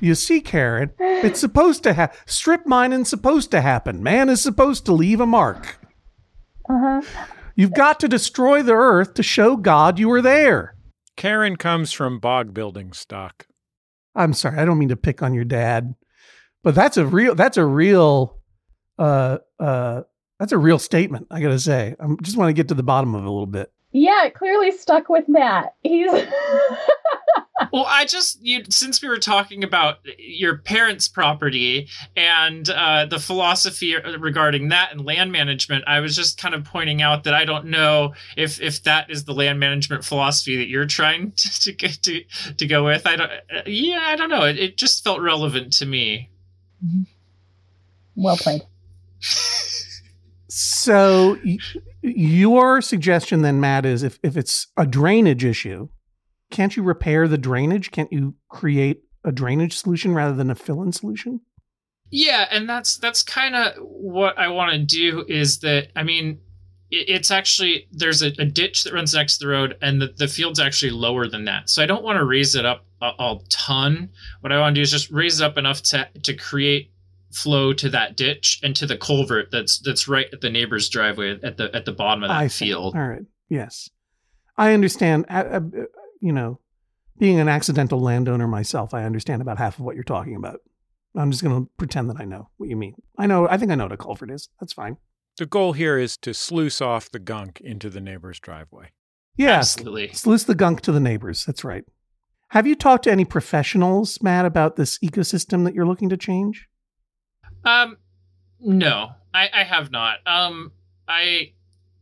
[0.00, 4.02] you see, Karen, it's supposed to have strip mining's supposed to happen.
[4.02, 5.78] Man is supposed to leave a mark.
[6.68, 7.02] uh-huh.
[7.54, 10.76] You've got to destroy the earth to show God you were there.
[11.16, 13.46] Karen comes from bog building stock.
[14.14, 15.94] I'm sorry, I don't mean to pick on your dad,
[16.62, 18.38] but that's a real that's a real
[18.98, 20.02] uh uh
[20.38, 21.96] that's a real statement, I gotta say.
[21.98, 23.72] I just want to get to the bottom of it a little bit.
[23.92, 25.74] Yeah, it clearly stuck with Matt.
[25.82, 26.10] He's
[27.72, 33.18] Well, I just you since we were talking about your parents' property and uh, the
[33.18, 37.44] philosophy regarding that and land management, I was just kind of pointing out that I
[37.44, 41.72] don't know if if that is the land management philosophy that you're trying to to
[41.72, 42.22] get to,
[42.58, 43.06] to go with.
[43.06, 43.30] I don't.
[43.30, 44.44] uh, Yeah, I don't know.
[44.44, 46.30] It, it just felt relevant to me.
[48.14, 48.62] well played.
[50.48, 51.58] So y-
[52.02, 55.88] your suggestion then, Matt, is if, if it's a drainage issue,
[56.50, 57.90] can't you repair the drainage?
[57.90, 61.40] Can't you create a drainage solution rather than a fill-in solution?
[62.10, 65.24] Yeah, and that's that's kind of what I want to do.
[65.28, 66.40] Is that I mean,
[66.90, 70.14] it, it's actually there's a, a ditch that runs next to the road, and the,
[70.16, 71.68] the field's actually lower than that.
[71.68, 74.08] So I don't want to raise it up a, a ton.
[74.40, 76.92] What I want to do is just raise it up enough to to create
[77.32, 81.38] flow to that ditch and to the culvert that's that's right at the neighbor's driveway
[81.42, 82.66] at the at the bottom of that I see.
[82.66, 82.94] field.
[82.96, 83.22] All right.
[83.48, 83.90] Yes.
[84.56, 85.26] I understand.
[85.28, 85.60] Uh, uh,
[86.20, 86.58] you know,
[87.18, 90.60] being an accidental landowner myself, I understand about half of what you're talking about.
[91.16, 92.94] I'm just going to pretend that I know what you mean.
[93.16, 93.48] I know.
[93.48, 94.48] I think I know what a culvert is.
[94.60, 94.96] That's fine.
[95.36, 98.90] The goal here is to sluice off the gunk into the neighbor's driveway.
[99.36, 99.58] Yeah.
[99.58, 100.12] Absolutely.
[100.12, 101.44] Sluice the gunk to the neighbors.
[101.44, 101.84] That's right.
[102.50, 106.66] Have you talked to any professionals, Matt, about this ecosystem that you're looking to change?
[107.64, 107.96] Um,
[108.60, 110.18] no, I, I have not.
[110.26, 110.72] Um,
[111.06, 111.52] I,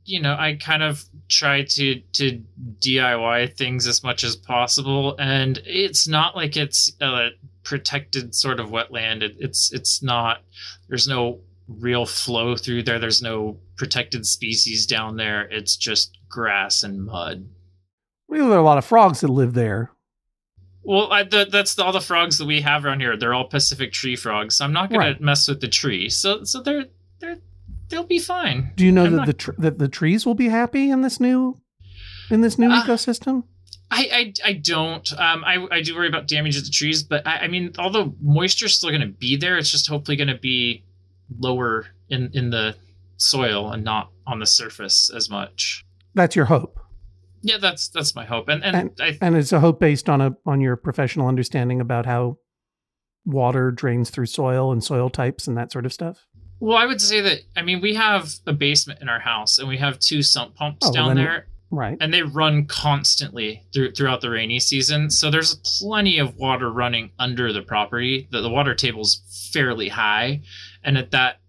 [0.04, 2.42] you know, I kind of try to to
[2.80, 7.30] DIY things as much as possible, and it's not like it's a
[7.62, 9.22] protected sort of wetland.
[9.22, 10.42] It, it's it's not.
[10.88, 12.98] There's no real flow through there.
[12.98, 15.42] There's no protected species down there.
[15.42, 17.48] It's just grass and mud.
[18.28, 19.90] Well, there are a lot of frogs that live there.
[20.86, 23.16] Well, I, the, that's the, all the frogs that we have around here.
[23.16, 24.56] They're all Pacific tree frogs.
[24.56, 25.18] So I'm not going Right.
[25.18, 26.08] to mess with the tree.
[26.08, 26.84] So so they're
[27.20, 27.38] they're
[27.88, 28.72] they'll be fine.
[28.76, 31.00] Do you know I'm that not- the tr- that the trees will be happy in
[31.02, 31.56] this new
[32.30, 33.44] in this new Uh, ecosystem?
[33.90, 35.12] I, I, I don't.
[35.12, 38.14] Um, I, I do worry about damage to the trees, but I, I mean, although
[38.20, 40.84] moisture's still going to be there, it's just hopefully going to be
[41.38, 42.74] lower in, in the
[43.16, 45.84] soil and not on the surface as much.
[46.14, 46.80] That's your hope,
[47.46, 48.48] Yeah, that's that's my hope.
[48.48, 51.80] And and, And- I, and it's a hope based on a on your professional understanding
[51.80, 52.38] about how
[53.24, 56.26] water drains through soil and soil types and that sort of stuff.
[56.60, 59.68] well, I would say that I mean we have a basement in our house, and
[59.68, 61.98] we have two sump pumps Oh, down then- there, Right.
[62.00, 65.10] and they run constantly through, throughout the rainy season.
[65.10, 68.28] So there's plenty of water running under the property.
[68.30, 70.42] The, the water table's fairly high,
[70.84, 71.40] and at that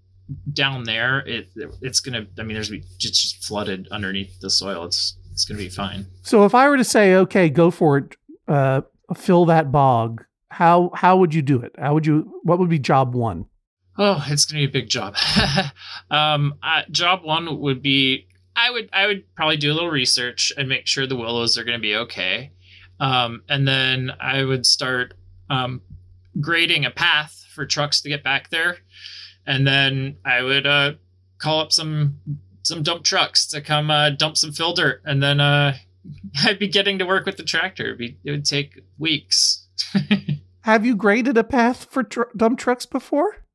[0.52, 1.50] down there, it
[1.82, 2.26] it's gonna.
[2.40, 4.86] I mean, there's it's just flooded underneath the soil.
[4.86, 6.08] It's it's gonna be fine.
[6.24, 8.16] So if I were to say, okay, go for it,
[8.48, 8.82] uh,
[9.16, 11.76] fill that bog, how how would you do it?
[11.78, 12.40] How would you?
[12.42, 13.46] What would be job one?
[14.00, 15.16] Oh, it's gonna be a big job.
[16.12, 20.52] um, uh, job one would be I would I would probably do a little research
[20.58, 22.54] and make sure the willows are gonna be okay,
[23.00, 25.14] um, and then I would start
[25.52, 25.84] um,
[26.42, 28.78] grading a path for trucks to get back there,
[29.46, 30.94] and then I would uh,
[31.38, 32.22] call up some
[32.68, 35.76] some dump trucks to come uh, dump some fill dirt, and then uh,
[36.44, 37.86] I'd be getting to work with the tractor.
[37.86, 39.68] It'd be, it would take weeks.
[40.62, 43.46] Have you graded a path for tr- dump trucks before?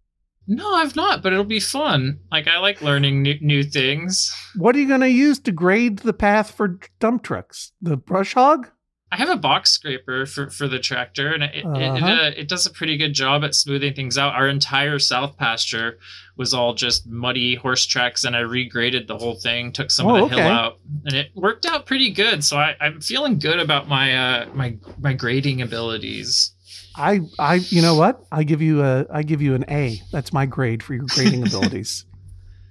[0.46, 2.20] No, I've not, but it'll be fun.
[2.31, 4.35] Like I like learning new, new things.
[4.57, 7.72] What are you going to use to grade the path for dump trucks?
[7.81, 8.68] The brush hog?
[9.12, 12.06] I have a box scraper for, for the tractor, and it it, it, Uh-huh.
[12.06, 14.33] uh, it does a pretty good job at smoothing things out.
[14.35, 15.98] Our entire south pasture
[16.37, 20.15] was all just muddy horse tracks, and I regraded the whole thing, took some Oh,
[20.25, 20.42] of the okay.
[20.44, 22.42] hill out, and it worked out pretty good.
[22.42, 26.52] So I, I'm feeling good about my uh, my my grading abilities.
[26.96, 28.25] I I you know what?
[28.33, 30.00] I give you a I give you an A.
[30.10, 32.06] That's my grade for your grading abilities.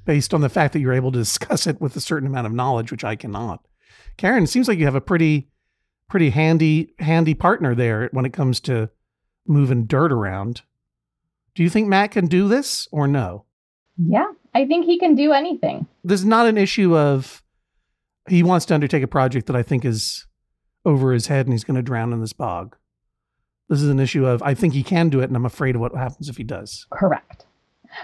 [0.06, 2.54] Based on the fact that you're able to discuss it with a certain amount of
[2.54, 3.64] knowledge, which I cannot.
[4.18, 5.48] Karen, it seems like you have a pretty
[6.12, 8.90] pretty handy handy partner there when it comes to
[9.48, 10.62] moving dirt around.
[11.56, 13.46] Do you think Matt can do this or no?
[13.98, 15.88] Yeah, I think he can do anything.
[16.04, 17.42] This is not an issue of
[18.28, 20.28] he wants to undertake a project that I think is
[20.84, 22.76] over his head and he's going to drown in this bog.
[23.70, 25.82] This is an issue of I think he can do it and I'm afraid of
[25.82, 26.88] what happens if he does.
[26.92, 27.46] Correct.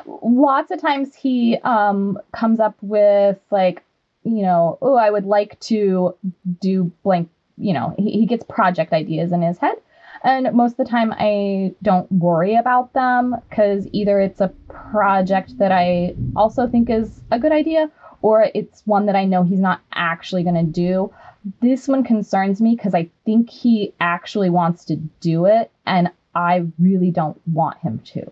[0.05, 3.83] Lots of times he um, comes up with like,
[4.23, 6.15] you know, oh, I would like to
[6.61, 7.29] do blank.
[7.57, 9.77] You know, he, he gets project ideas in his head,
[10.23, 15.57] and most of the time I don't worry about them because either it's a project
[15.57, 17.89] that I also think is a good idea,
[18.21, 21.13] or it's one that I know he's not actually going to do.
[21.61, 26.65] This one concerns me because I think he actually wants to do it, and I
[26.77, 28.31] really don't want him to.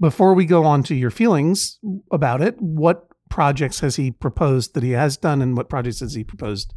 [0.00, 1.78] Before we go on to your feelings
[2.10, 6.14] about it, what projects has he proposed that he has done, and what projects has
[6.14, 6.72] he proposed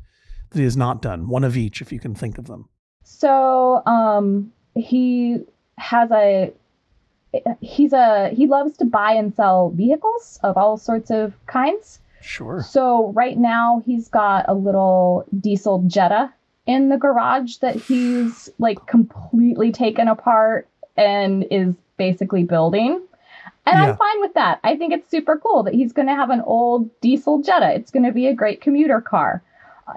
[0.53, 1.27] has not done?
[1.27, 2.67] One of each, if you can think of them.
[3.03, 5.39] So, um, he
[5.77, 6.53] has a
[7.61, 11.99] he's a he loves to buy and sell vehicles of all sorts of kinds.
[12.21, 12.61] Sure.
[12.61, 16.31] So right now he's got a little diesel Jetta
[16.67, 23.01] in the garage that he's like completely taken apart and is basically building.
[23.65, 23.89] And Yeah.
[23.91, 24.59] I'm fine with that.
[24.63, 27.73] I think it's super cool that he's going to have an old diesel Jetta.
[27.73, 29.41] It's going to be a great commuter car.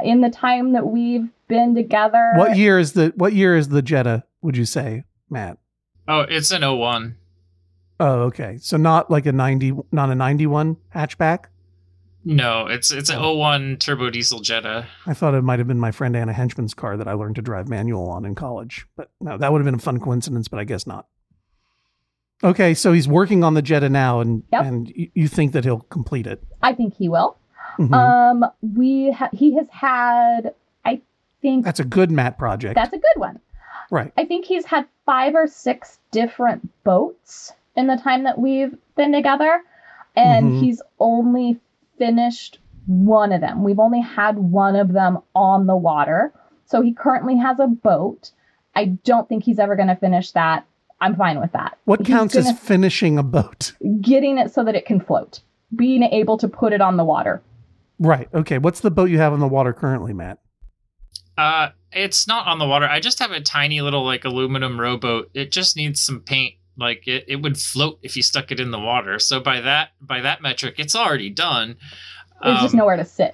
[0.02, 3.82] In the time that we've been together, What year is the what year is the
[3.82, 4.24] Jetta?
[4.42, 5.58] Would you say, Matt?
[6.08, 7.16] Oh, it's an 01.
[8.00, 8.58] Oh, okay.
[8.60, 11.44] So not like a ninety, not a ninety-one hatchback.
[12.26, 14.86] No, it's it's an 01 turbo diesel Jetta.
[15.06, 17.42] I thought it might have been my friend Anna Henchman's car that I learned to
[17.42, 18.86] drive manual on in college.
[18.96, 21.06] But no, that would have been a fun coincidence, but I guess not.
[22.42, 24.64] Okay, so he's working on the Jetta now, and Yep.
[24.64, 26.42] and you, you think that he'll complete it.
[26.62, 27.38] I think he will.
[27.78, 27.92] Mhm.
[27.94, 28.44] Um,
[28.74, 30.54] we ha- he has had,
[30.84, 31.00] I
[31.42, 32.74] think That's a good Matt project.
[32.74, 33.40] that's a good one.
[33.90, 34.12] right.
[34.16, 39.12] I think he's had five or six different boats in the time that we've been
[39.12, 39.60] together,
[40.16, 40.60] and Mhm.
[40.60, 41.60] he's only
[41.98, 43.62] finished one of them.
[43.62, 46.32] We've only had one of them on the water.
[46.66, 48.30] So he currently has a boat.
[48.74, 50.64] I don't think he's ever going to finish that.
[51.00, 51.76] I'm fine with that.
[51.84, 53.72] What He's counts as finishing a boat?
[54.00, 55.40] getting it so that it can float,
[55.74, 57.42] being able to put it on the water.
[57.98, 58.28] Right.
[58.34, 58.58] Okay.
[58.58, 60.38] What's the boat you have on the water currently, Matt?
[61.36, 62.86] Uh, it's not on the water.
[62.86, 65.30] I just have a tiny little like aluminum rowboat.
[65.34, 66.54] It just needs some paint.
[66.76, 69.18] Like it, it would float if you stuck it in the water.
[69.18, 71.76] So by that by that metric, it's already done.
[72.42, 73.32] There's just Um, nowhere to sit.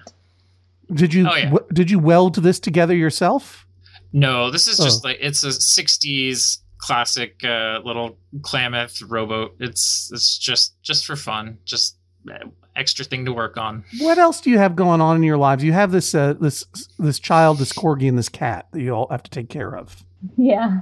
[0.93, 1.45] Did you Oh, yeah.
[1.51, 3.67] w- did you weld this together yourself?
[4.13, 5.09] No, this is just Oh.
[5.09, 9.57] like it's a '60s classic uh, little Klamath rowboat.
[9.61, 11.97] It's it's just just for fun, just
[12.31, 12.47] uh,
[12.77, 13.85] extra thing to work on.
[13.99, 15.63] What else do you have going on in your lives?
[15.65, 16.65] You have this uh, this
[16.99, 20.05] this child, this corgi, and this cat that you all have to take care of.
[20.37, 20.81] Yeah.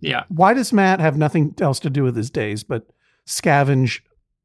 [0.00, 2.86] Yeah, Why does Matt have nothing else to do with his days but
[3.26, 3.98] scavenge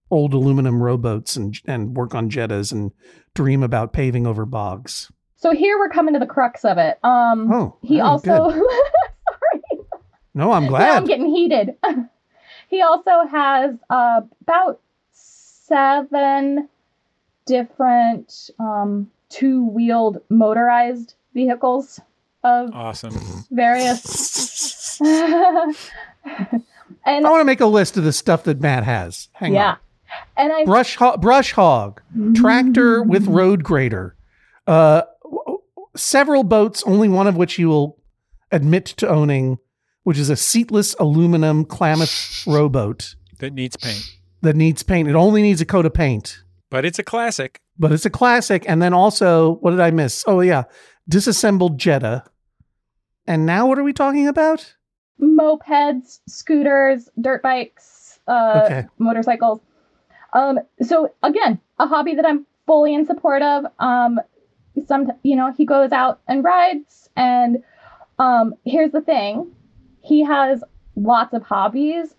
[0.09, 2.91] old aluminum rowboats and and work on Jettas and
[3.35, 5.11] dream about paving over bogs?
[5.35, 6.97] So here we're coming to the crux of it.
[7.03, 8.49] Um, Oh, he oh, also.
[8.49, 8.61] sorry.
[10.33, 11.75] No, I'm Now I'm getting heated.
[12.69, 14.81] he also has uh, about
[15.11, 16.67] seven
[17.45, 21.99] different um, two-wheeled motorized vehicles
[22.43, 23.45] of Awesome.
[23.51, 24.99] various.
[25.01, 25.75] and
[26.25, 29.29] I want to make a list of the stuff that Matt has.
[29.33, 29.77] Hang yeah, on.
[30.37, 32.01] and I Brush ho- brush hog,
[32.35, 34.15] tractor with road grader,
[34.67, 35.59] uh, w- w-
[35.95, 37.97] several boats, only one of which you will
[38.51, 39.57] admit to owning,
[40.03, 44.03] which is a seatless aluminum Klamath rowboat That needs paint.
[44.41, 45.07] that needs paint.
[45.09, 46.43] It only needs a coat of paint,
[46.73, 47.61] But it's a classic.
[47.77, 48.65] but it's a classic.
[48.67, 50.23] And then also, what did I miss?
[50.25, 50.63] Oh yeah,
[51.07, 52.23] disassembled Jetta.
[53.27, 54.73] And now, what are we talking about?
[55.21, 58.87] mopeds, scooters, dirt bikes, uh, Okay.
[58.97, 59.61] motorcycles.
[60.33, 63.65] Um, so again, a hobby that I'm fully in support of.
[63.77, 64.19] Um,
[64.87, 67.63] some, you know, he goes out and rides, and
[68.17, 69.51] um, here's the thing:
[70.01, 70.63] he has
[70.95, 72.15] lots of hobbies.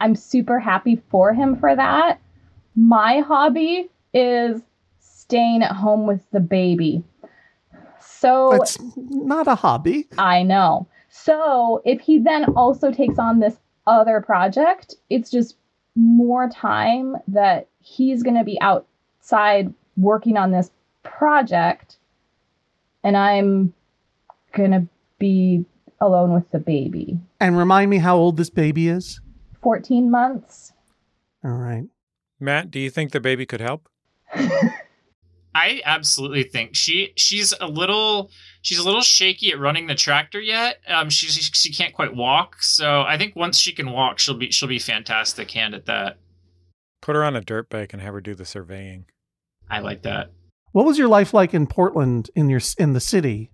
[0.00, 2.18] I'm super happy for him for that.
[2.80, 4.62] My hobby is
[5.00, 7.04] staying at home with the baby.
[8.00, 10.08] So It's not a hobby.
[10.16, 10.88] I know.
[11.10, 15.56] So if he then also takes on this other project, it's just
[15.94, 20.70] more time that he's going to be outside working on this
[21.02, 21.98] project,
[23.04, 23.74] and I'm
[24.54, 24.86] going to
[25.18, 25.66] be
[26.00, 27.20] alone with the baby.
[27.40, 29.20] And remind me how old this baby is.
[29.62, 30.72] 14 months.
[31.44, 31.84] All right.
[32.40, 33.88] Matt, do you think the baby could help?
[35.54, 38.30] I absolutely think she she's a little
[38.62, 40.80] she's a little shaky at running the tractor yet.
[40.88, 42.62] Um, she she, she can't quite walk.
[42.62, 46.18] So I think once she can walk, she'll be she'll be fantastic hand at that.
[47.02, 49.06] Put her on a dirt bike and have her do the surveying.
[49.68, 50.30] I like that.
[50.72, 53.50] What was your life like in Portland in your in the city?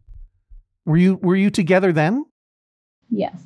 [0.85, 2.27] Were you were you together then?
[3.09, 3.37] Yes.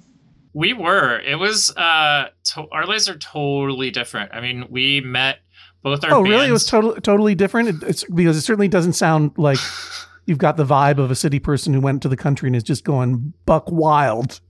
[0.52, 1.20] We were.
[1.20, 4.32] It was uh to- our lives are totally different.
[4.34, 5.38] I mean, we met
[5.82, 6.48] both our oh, really?
[6.48, 7.68] It was totally totally different.
[7.68, 9.58] It, it's because it certainly doesn't sound like
[10.26, 12.62] you've got the vibe of a city person who went to the country and is
[12.62, 14.40] just going buck wild,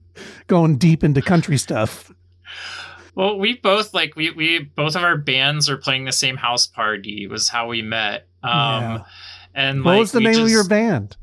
[0.47, 2.11] going deep into country stuff.
[3.15, 6.65] Well, we both like we we both of our bands are playing the same house
[6.67, 8.27] party was how we met.
[8.43, 9.03] Um Yeah.
[9.53, 11.17] and what like, was the name of your band?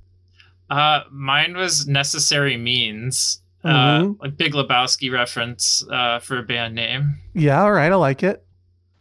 [0.70, 3.42] Uh mine was Necessary Means.
[3.64, 4.20] Uh Mhm.
[4.20, 7.16] like Big Lebowski reference uh for a band name.
[7.34, 8.44] Yeah, all right, I like it.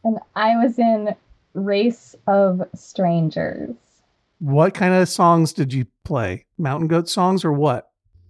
[0.03, 1.15] And I was in
[1.53, 3.75] Race of Strangers.
[4.39, 6.45] What kind of songs did you play?
[6.57, 7.89] Mountain goat songs or what?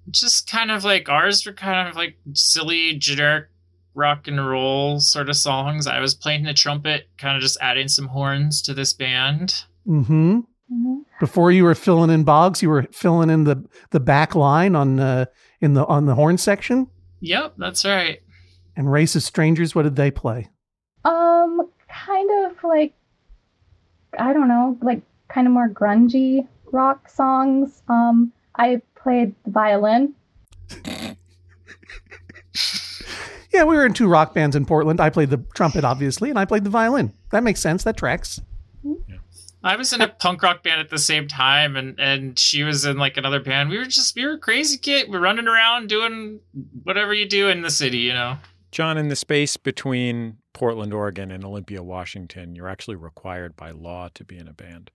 [0.09, 3.45] Just kind of like ours were kind of like silly generic
[3.93, 5.88] rock and roll sort of songs.
[5.88, 9.63] I was playing the trumpet, kind of just adding some horns to this band.
[9.88, 10.39] Mm-hmm.
[10.71, 10.97] Mhm.
[11.19, 14.99] Before you were filling in bogs, you were filling in the the back line on
[14.99, 15.25] uh,
[15.62, 16.88] in the on the horn section.
[17.22, 18.22] Yep, that's right.
[18.76, 20.49] And Racist Strangers, what did they play?
[21.03, 22.93] Um, kind of like,
[24.20, 27.82] I don't know, like kind of more grungy rock songs.
[27.88, 30.14] Um, I played the violin.
[33.58, 35.01] Yeah, we were in two rock bands in Portland.
[35.01, 37.12] I played the trumpet, obviously, and I played the violin.
[37.32, 37.84] That makes sense.
[37.86, 38.39] That tracks.
[39.64, 42.86] I was in a punk rock band at the same time, and and she was
[42.86, 43.70] in like another band.
[43.70, 45.10] We were just we were a crazy kid.
[45.10, 46.39] We're running around doing
[46.84, 48.38] whatever you do in the city, you know.
[48.72, 54.10] John, in the space between Portland, Oregon and Olympia, Washington, you're actually required by law
[54.14, 54.91] to be in a band.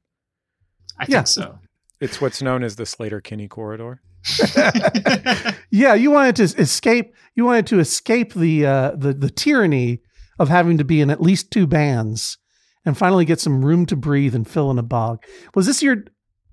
[0.99, 1.19] I Yeah.
[1.19, 1.59] think so.
[2.01, 4.03] It's what's known as the Sleater-Kinney corridor.
[5.71, 7.15] Yeah, you wanted to escape.
[7.35, 10.01] You wanted to escape the uh, the the tyranny
[10.39, 12.37] of having to be in at least two bands,
[12.85, 15.25] and finally get some room to breathe and fill in a bog.
[15.55, 16.05] Was this your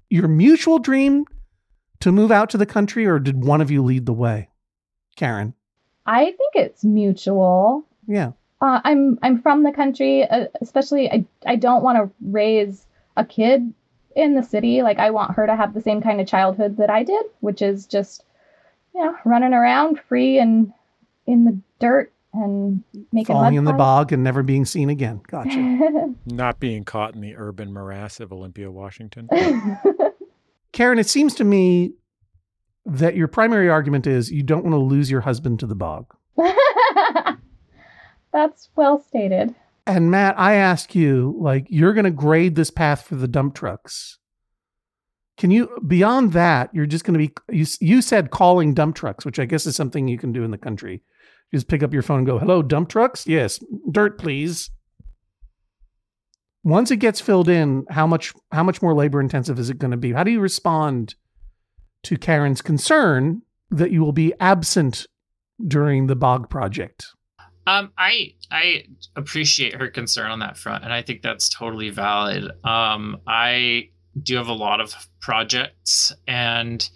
[0.09, 1.25] your mutual dream
[1.99, 4.49] to move out to the country, or did one of you lead the way,
[5.15, 5.53] Karen?
[6.05, 7.85] I think it's mutual.
[8.07, 8.31] Yeah.
[8.61, 13.25] Uh, I'm I'm from the country, uh, especially I I don't want to raise a
[13.25, 13.73] kid
[14.15, 14.81] in the city.
[14.81, 17.61] Like I want her to have the same kind of childhood that I did, which
[17.61, 18.23] is just
[18.93, 20.73] you know running around free and
[21.25, 25.21] in the dirt and making falling mud in the bog and never being seen again.
[25.27, 26.13] Gotcha.
[26.25, 29.29] Not being caught in the urban morass of Olympia, Washington.
[30.71, 31.93] Karen, it seems to me
[32.85, 36.13] that your primary argument is you don't want to lose your husband to the bog.
[38.31, 39.55] That's well stated.
[39.87, 43.55] And Matt, I ask you, like, you're going to grade this path for the dump
[43.55, 44.19] trucks.
[45.37, 49.25] Can you, beyond that, you're just going to be, you, you said calling dump trucks,
[49.25, 51.01] which I guess is something you can do in the country.
[51.51, 53.25] You just pick up your phone and go, hello, dump trucks?
[53.25, 53.59] Yes,
[53.91, 54.69] dirt, please.
[56.63, 59.91] Once it gets filled in, how much, how much more labor intensive is it going
[59.91, 60.11] to be?
[60.11, 61.15] How do you respond
[62.03, 63.41] to Karen's concern
[63.71, 65.07] that you will be absent
[65.65, 67.07] during the bog project?
[67.67, 68.85] Um, I I
[69.15, 72.49] appreciate her concern on that front, and I think that's totally valid.
[72.63, 73.89] Um, I
[74.21, 76.87] do have a lot of projects, and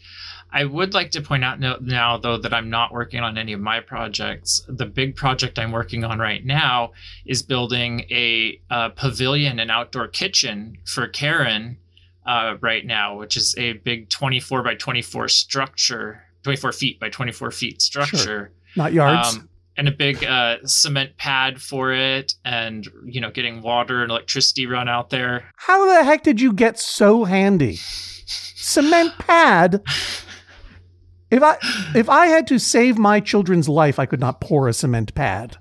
[0.53, 3.53] I would like to point out no, now, though, that I'm not working on any
[3.53, 4.61] of my projects.
[4.67, 6.91] The big project I'm working on right now
[7.25, 11.77] is building a, uh pavilion and outdoor kitchen for Karen
[12.25, 17.51] uh, right now, which is a big 24 by 24 structure, 24 feet by 24
[17.51, 19.35] feet structure Not yards.
[19.35, 24.11] um, and a big uh, cement pad for it, and you know, getting water and
[24.11, 25.45] electricity run out there.
[25.55, 27.75] How the heck did you get so handy?
[28.25, 29.83] Cement pad.
[31.33, 31.57] If I
[31.95, 35.57] if I had to save my children's life, I could not pour a cement pad.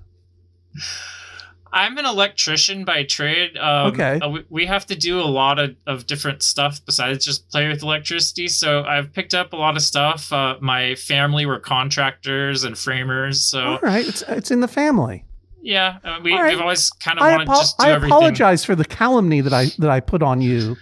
[1.71, 3.57] I'm an electrician by trade.
[3.57, 4.19] Um, Okay.
[4.19, 7.81] uh, we, have to do a lot of, of different stuff besides just play with
[7.81, 8.47] electricity.
[8.47, 10.31] So I've picked up a lot of stuff.
[10.31, 13.41] Uh, my family were contractors and framers.
[13.41, 15.25] So All right, it's it's in the family.
[15.63, 16.51] yeah, uh, we, right.
[16.53, 18.11] we've always kind of I, wanted to apo- just do I everything.
[18.15, 20.77] apologize for the calumny that I that I put on you.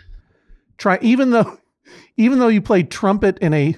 [0.77, 1.57] Try even though
[2.17, 3.75] even though you played trumpet in a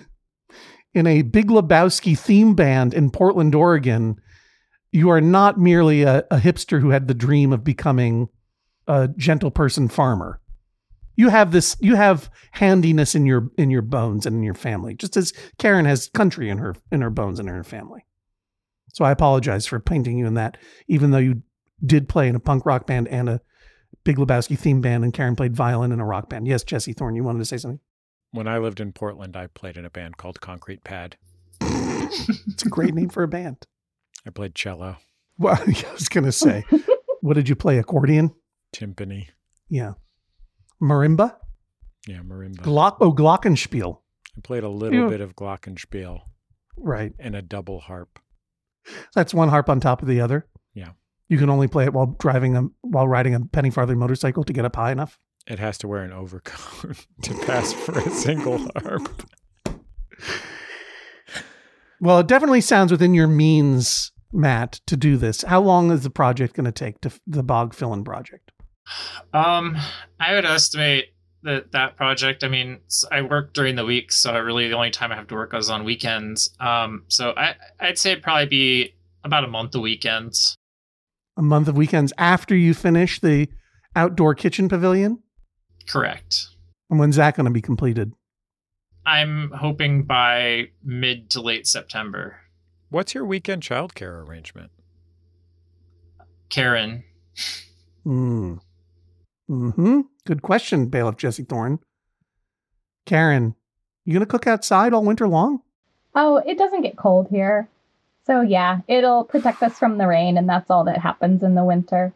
[0.94, 4.20] in a Big Lebowski theme band in Portland, Oregon,
[4.92, 8.30] you are not merely a, a hipster who had the dream of becoming
[8.88, 10.40] a gentle person farmer.
[11.16, 14.96] You have this you have handiness in your in your bones and in your family,
[14.96, 18.06] just as Karen has country in her in her bones and in her family.
[18.94, 21.44] So I apologize for painting you in that, even though you
[21.86, 23.42] did play in a punk rock band and a
[24.04, 26.48] Big Lebowski theme band, and Karen played violin in a rock band.
[26.48, 27.80] Yes, Jesse Thorn, you wanted to say something?
[28.34, 31.18] When I lived in Portland, I played in a band called Concrete Pad.
[31.62, 33.58] It's a great name for a band.
[34.26, 34.98] I played cello,
[35.38, 36.64] Well, I was going to say,
[37.22, 37.78] what did you play?
[37.78, 38.34] Accordion?
[38.76, 39.28] timpani.
[39.70, 39.94] Yeah.
[40.82, 41.36] Marimba?
[42.08, 42.58] Yeah, marimba.
[42.58, 44.00] Glock, oh, Glockenspiel.
[44.36, 45.10] I played a little Yeah.
[45.10, 46.22] bit of glockenspiel
[46.76, 47.14] Right.
[47.20, 48.20] and a double harp.
[49.14, 50.48] That's one harp on top of the other.
[50.74, 50.90] Yeah.
[51.30, 54.54] You can only play it while driving a while riding a penny farthing motorcycle to
[54.54, 55.20] get up high enough.
[55.46, 59.30] It has to wear an overcoat to pass for a single harp.
[62.00, 65.42] Well, it definitely sounds within your means, Matt, to do this.
[65.42, 68.52] How long is the project going to take to the bog fill-in project?
[69.34, 69.78] Um,
[70.20, 71.14] I would estimate
[71.44, 72.44] that that project.
[72.44, 72.80] I mean,
[73.10, 75.70] I work during the week, so really the only time I have to work is
[75.70, 76.54] on weekends.
[76.60, 80.58] Um, so I I'd say it'd probably be about a month of weekends.
[81.38, 83.48] A month of weekends after you finish the
[83.96, 85.23] outdoor kitchen pavilion?
[85.88, 86.48] Correct.
[86.90, 88.14] And when's that going to be completed?
[89.06, 92.38] I'm hoping by mid to late September.
[92.90, 94.72] What's your weekend childcare arrangement?
[96.50, 97.04] Karen,
[98.04, 98.56] Hmm.
[99.48, 100.02] Hmm.
[100.26, 101.80] Good question, Bailiff Jesse Thorn.
[103.06, 103.56] Karen,
[104.06, 105.62] you gonna cook outside all winter long?
[106.16, 107.68] Oh, it doesn't get cold here.
[108.26, 111.64] So yeah, it'll protect us from the rain, and that's all that happens in the
[111.64, 112.14] winter.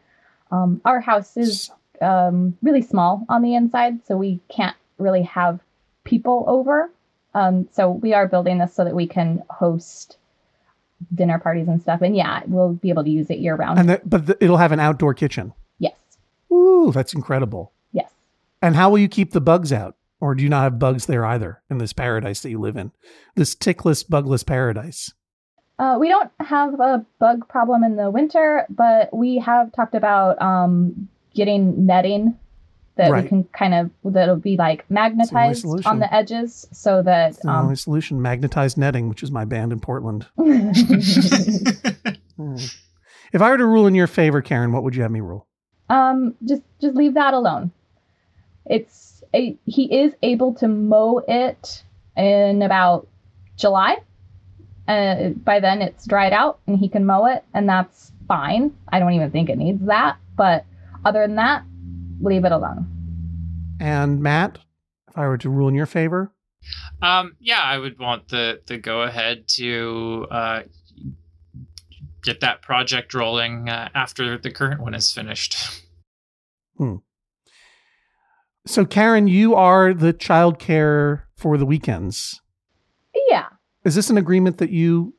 [0.51, 1.69] Um, our house is
[2.01, 5.59] um, really small on the inside, so we can't really have
[6.03, 6.89] people over.
[7.33, 10.17] Um, so we are building this so that we can host
[11.13, 12.01] dinner parties and stuff.
[12.01, 13.77] And yeah, we'll be able to use it year round.
[13.79, 15.53] And that, but the, it'll have an outdoor kitchen.
[15.77, 15.95] yes,
[16.51, 17.71] Ooh, that's incredible.
[17.91, 18.09] yes.
[18.61, 19.95] And how will you keep the bugs out?
[20.19, 22.91] Or do you not have bugs there either in this paradise that you live in?
[23.35, 25.13] This tickless, bugless paradise.
[25.77, 30.41] Uh, we don't have a bug problem in the winter, but we have talked about
[30.41, 31.07] um,
[31.37, 32.37] getting netting
[32.97, 33.23] that Right.
[33.23, 37.49] we can kind of that'll be like magnetized on the edges so that It's the
[37.51, 38.19] only um, solution.
[38.21, 40.25] Magnetized netting, which is my band in Portland.
[43.33, 45.45] If I were to rule in your favor, Karen, what would you have me rule?
[45.89, 47.71] um just just leave that alone.
[48.65, 51.83] It's a, he is able to mow it
[52.17, 53.07] in about
[53.57, 53.97] July.
[54.87, 58.73] Uh, by then it's dried out and he can mow it and that's fine.
[58.89, 60.65] I don't even think it needs that, but
[61.07, 61.63] other than that,
[62.21, 62.85] leave it alone.
[63.79, 64.59] And Matt,
[65.07, 66.33] if I were to rule in your favor,
[67.01, 70.61] um, yeah, I would want the the go ahead to uh,
[72.23, 75.83] get that project rolling uh, after the current one is finished.
[76.77, 76.97] Hmm.
[78.67, 82.39] so Karen, you are the child care for the weekends.
[83.29, 83.47] Yeah.
[83.83, 85.15] Is this an agreement that you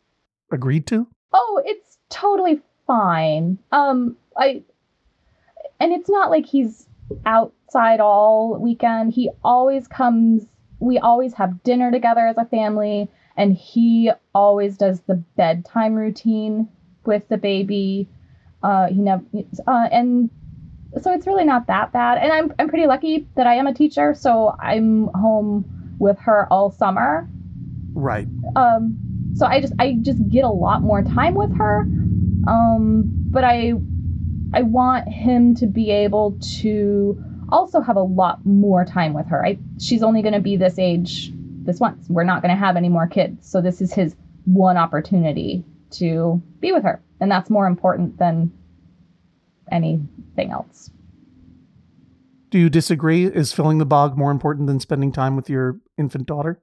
[0.53, 1.09] agreed to?
[1.33, 3.59] Oh, it's totally fine.
[3.73, 4.63] Um, I,
[5.81, 6.87] and it's not like he's
[7.27, 9.13] outside all weekend.
[9.13, 10.47] He always comes.
[10.81, 16.69] We always have dinner together as a family, and he always does the bedtime routine
[17.05, 18.09] with the baby.
[18.63, 19.25] Uh, he never,
[19.67, 20.31] uh, and
[21.01, 22.19] so it's really not that bad.
[22.19, 25.67] And I'm I'm pretty lucky that I am a teacher, so I'm home
[25.99, 27.29] with her all summer
[27.95, 28.29] Right.
[28.57, 28.99] um
[29.35, 31.89] so i just i just get a lot more time with her
[32.47, 33.73] um but i
[34.53, 39.45] i want him to be able to also have a lot more time with her.
[39.45, 41.33] I she's only going to be this age
[41.65, 42.09] this once.
[42.09, 43.49] We're not going to have any more kids.
[43.49, 47.03] So this is his one opportunity to be with her.
[47.21, 48.53] And that's more important than
[49.71, 50.91] anything else.
[52.51, 53.27] Do you disagree?
[53.27, 56.61] Is filling the bog more important than spending time with your infant daughter?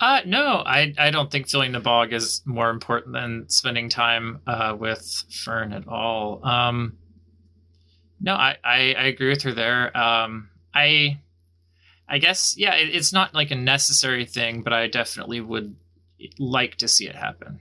[0.00, 4.40] Uh, no, I, I don't think filling the bog is more important than spending time
[4.46, 6.40] uh, with Fern at all.
[6.46, 6.98] Um,
[8.20, 9.96] no, I, I, I agree with her there.
[9.96, 11.20] Um, I
[12.08, 15.76] I guess yeah, it, it's not like a necessary thing, but I definitely would
[16.38, 17.60] like to see it happen.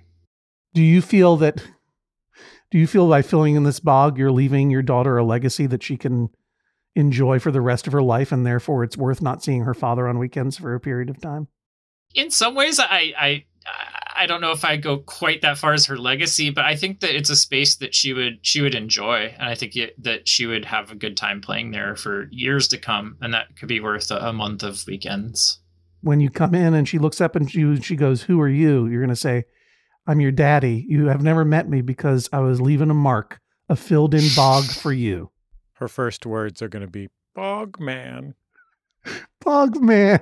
[0.74, 1.64] Do you feel that?
[2.70, 5.84] Do you feel by filling in this bog, you're leaving your daughter a legacy that
[5.84, 6.30] she can
[6.96, 10.08] enjoy for the rest of her life, and therefore it's worth not seeing her father
[10.08, 11.48] on weekends for a period of time?
[12.14, 13.46] In some ways, I I
[14.18, 17.02] I don't know if I go quite that far as her legacy, but I think
[17.02, 20.28] that it's a space that she would she would enjoy, and I think it, that
[20.28, 23.68] she would have a good time playing there for years to come, and that could
[23.68, 25.60] be worth a, a month of weekends.
[26.02, 28.88] When you come in and she looks up and she she goes, "Who are you?"
[28.88, 29.46] You're going to say,
[30.08, 30.86] "I'm your daddy.
[30.88, 33.40] You have never met me because I was leaving a mark,
[33.70, 35.32] a filled-in bog for you."
[35.74, 38.34] Her first words are going to be Bog Man.
[39.42, 40.22] Bog man.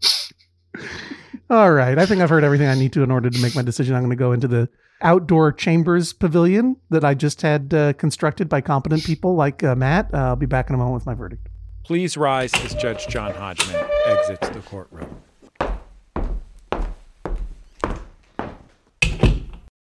[1.52, 1.98] All right.
[1.98, 3.94] I think I've heard everything I need to in order to make my decision.
[3.94, 4.70] I'm going to go into the
[5.02, 10.08] outdoor chambers pavilion that I just had uh, constructed by competent people like uh, Matt.
[10.14, 11.50] Uh, I'll be back in a moment with my verdict.
[11.84, 15.20] Please rise as Judge John Hodgman exits the courtroom.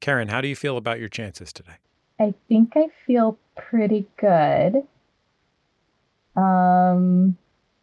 [0.01, 1.77] Karen, how do you feel about your chances today?
[2.19, 4.83] I think I feel pretty good.
[6.35, 7.37] Um,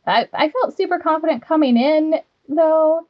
[0.06, 3.08] I, I felt super confident coming in though.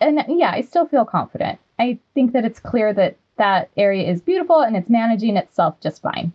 [0.00, 1.58] And yeah, I still feel confident.
[1.78, 6.02] I think that it's clear that that area is beautiful and it's managing itself just
[6.02, 6.32] fine.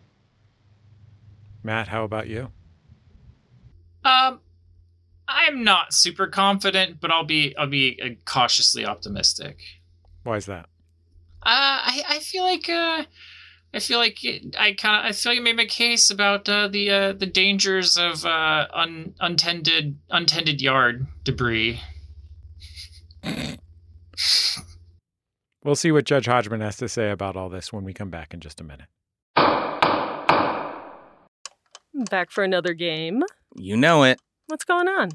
[1.63, 2.51] Matt, how about you?
[4.03, 4.41] Um,
[5.27, 9.59] I'm not super confident, but I'll be I'll be uh, cautiously optimistic.
[10.23, 10.65] Why is that?
[11.41, 13.05] Uh, I I feel like uh,
[13.73, 14.19] I feel like
[14.57, 17.25] I kind of I feel like I made my case about uh, the uh, the
[17.25, 21.79] dangers of uh, un, untended untended yard debris.
[25.63, 28.33] We'll see what Judge Hodgman has to say about all this when we come back
[28.33, 28.87] in just a minute.
[32.09, 33.23] Back for another game.
[33.55, 34.19] You know it.
[34.47, 35.11] What's going on?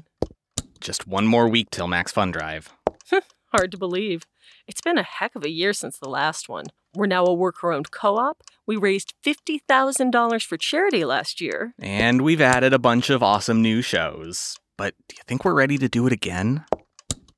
[0.79, 2.73] Just one more week till Max Fun Drive.
[3.53, 4.23] Hard to believe.
[4.67, 6.65] It's been a heck of a year since the last one.
[6.95, 8.43] We're now a worker owned co op.
[8.65, 11.73] We raised $50,000 for charity last year.
[11.79, 14.57] And we've added a bunch of awesome new shows.
[14.77, 16.65] But do you think we're ready to do it again?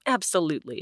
[0.06, 0.82] Absolutely.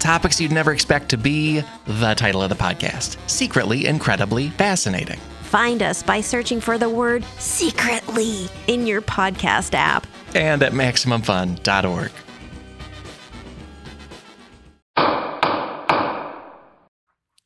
[0.00, 5.20] Topics you'd never expect to be the title of the podcast Secretly Incredibly Fascinating.
[5.42, 10.06] Find us by searching for the word secretly in your podcast app.
[10.34, 12.10] And at MaximumFun.org.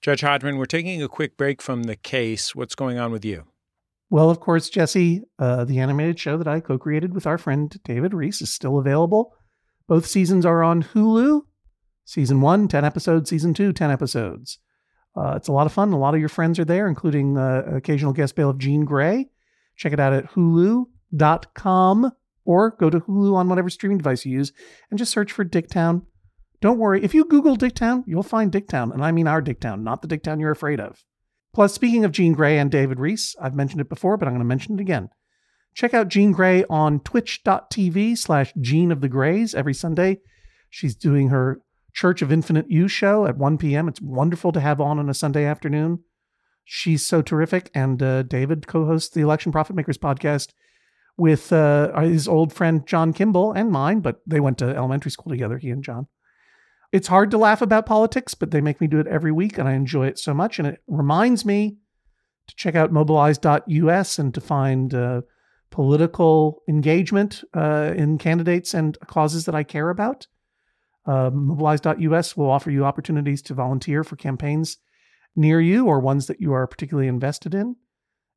[0.00, 2.54] Judge Hodgman, we're taking a quick break from the case.
[2.54, 3.44] What's going on with you?
[4.10, 7.74] Well, of course, Jesse, uh, the animated show that I co created with our friend
[7.84, 9.34] David Rees is still available.
[9.88, 11.42] Both seasons are on Hulu.
[12.04, 13.30] Season one, 10 episodes.
[13.30, 14.58] Season two, 10 episodes.
[15.16, 15.92] Uh, it's a lot of fun.
[15.92, 19.28] A lot of your friends are there, including uh, occasional guest bailiff Jean Grae.
[19.76, 22.12] Check it out at hulu.com
[22.44, 24.52] or go to Hulu on whatever streaming device you use
[24.90, 26.02] and just search for Dicktown.
[26.60, 30.02] Don't worry, if you Google Dicktown, you'll find Dicktown, and I mean our Dicktown, not
[30.02, 31.04] the Dicktown you're afraid of.
[31.52, 34.40] Plus, speaking of Jean Grae and David Rees, I've mentioned it before, but I'm going
[34.40, 35.10] to mention it again.
[35.74, 40.20] Check out Jean Grae on twitch.tv slash Jean of the Greys every Sunday.
[40.70, 41.60] She's doing her
[41.94, 43.88] Church of Infinite You show at 1 p.m.
[43.88, 46.00] It's wonderful to have on on a Sunday afternoon.
[46.64, 47.70] She's so terrific.
[47.74, 50.52] And uh, David co hosts the Election Profit Makers podcast
[51.16, 55.30] with uh, his old friend John Kimball and mine, but they went to elementary school
[55.30, 56.08] together, he and John.
[56.90, 59.68] It's hard to laugh about politics, but they make me do it every week, and
[59.68, 60.58] I enjoy it so much.
[60.58, 61.76] And it reminds me
[62.48, 65.22] to check out mobilize.us and to find uh,
[65.70, 70.26] political engagement uh, in candidates and causes that I care about.
[71.06, 74.78] Uh, mobilize.us will offer you opportunities to volunteer for campaigns
[75.36, 77.76] near you or ones that you are particularly invested in.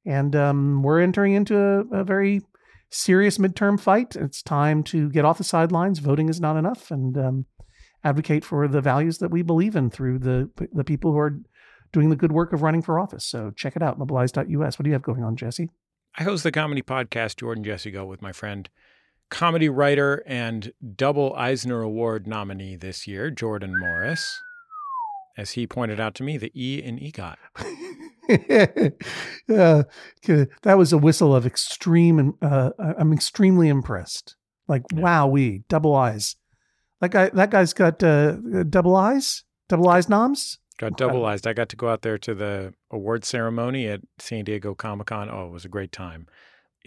[0.06, 2.42] And um, we're entering into a, a very
[2.90, 4.16] serious midterm fight.
[4.16, 6.00] It's time to get off the sidelines.
[6.00, 7.46] Voting is not enough, and um,
[8.04, 11.40] advocate for the values that we believe in through the the people who are
[11.92, 13.26] doing the good work of running for office.
[13.26, 14.80] So check it out, mobilize.us.
[14.80, 15.70] What do you have going on, Jesse?
[16.18, 18.70] I host the comedy podcast Jordan Jesse Go with my friend,
[19.30, 24.40] comedy writer and double Eisner Award nominee this year, Jordan Morris.
[25.38, 27.36] As he pointed out to me, the E in EGOT.
[29.50, 29.84] uh,
[30.64, 32.34] that was a whistle of extreme.
[32.42, 34.36] Uh, I'm extremely impressed.
[34.68, 35.02] Like, Yeah.
[35.02, 36.36] wow, we double eyes.
[37.02, 37.30] That guy.
[37.30, 39.44] That guy's got uh, double eyes.
[39.70, 40.58] Double eyes noms.
[40.80, 41.46] Got double eyes.
[41.46, 45.30] I got to go out there to the award ceremony at San Diego Comic Con.
[45.30, 46.28] Oh, it was a great time.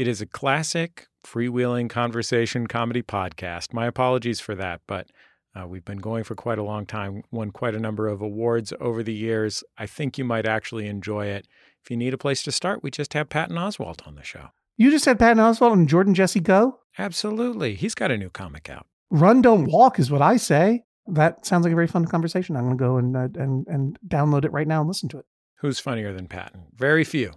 [0.01, 3.75] It is a classic freewheeling conversation comedy podcast.
[3.75, 5.11] My apologies for that, but
[5.55, 8.73] uh, we've been going for quite a long time, won quite a number of awards
[8.81, 9.63] over the years.
[9.77, 11.47] I think you might actually enjoy it.
[11.85, 14.49] If you need a place to start, we just have Patton Oswalt on the show.
[14.79, 16.79] You just had Patton Oswalt and Jordan Jesse go.
[16.97, 17.75] Absolutely.
[17.75, 18.87] He's got a new comic out.
[19.11, 20.85] Run, don't walk is what I say.
[21.09, 22.57] That sounds like a very fun conversation.
[22.57, 25.19] I'm going to go and uh, and and download it right now and listen to
[25.19, 25.27] it.
[25.57, 26.69] Who's funnier than Patton?
[26.75, 27.35] Very few.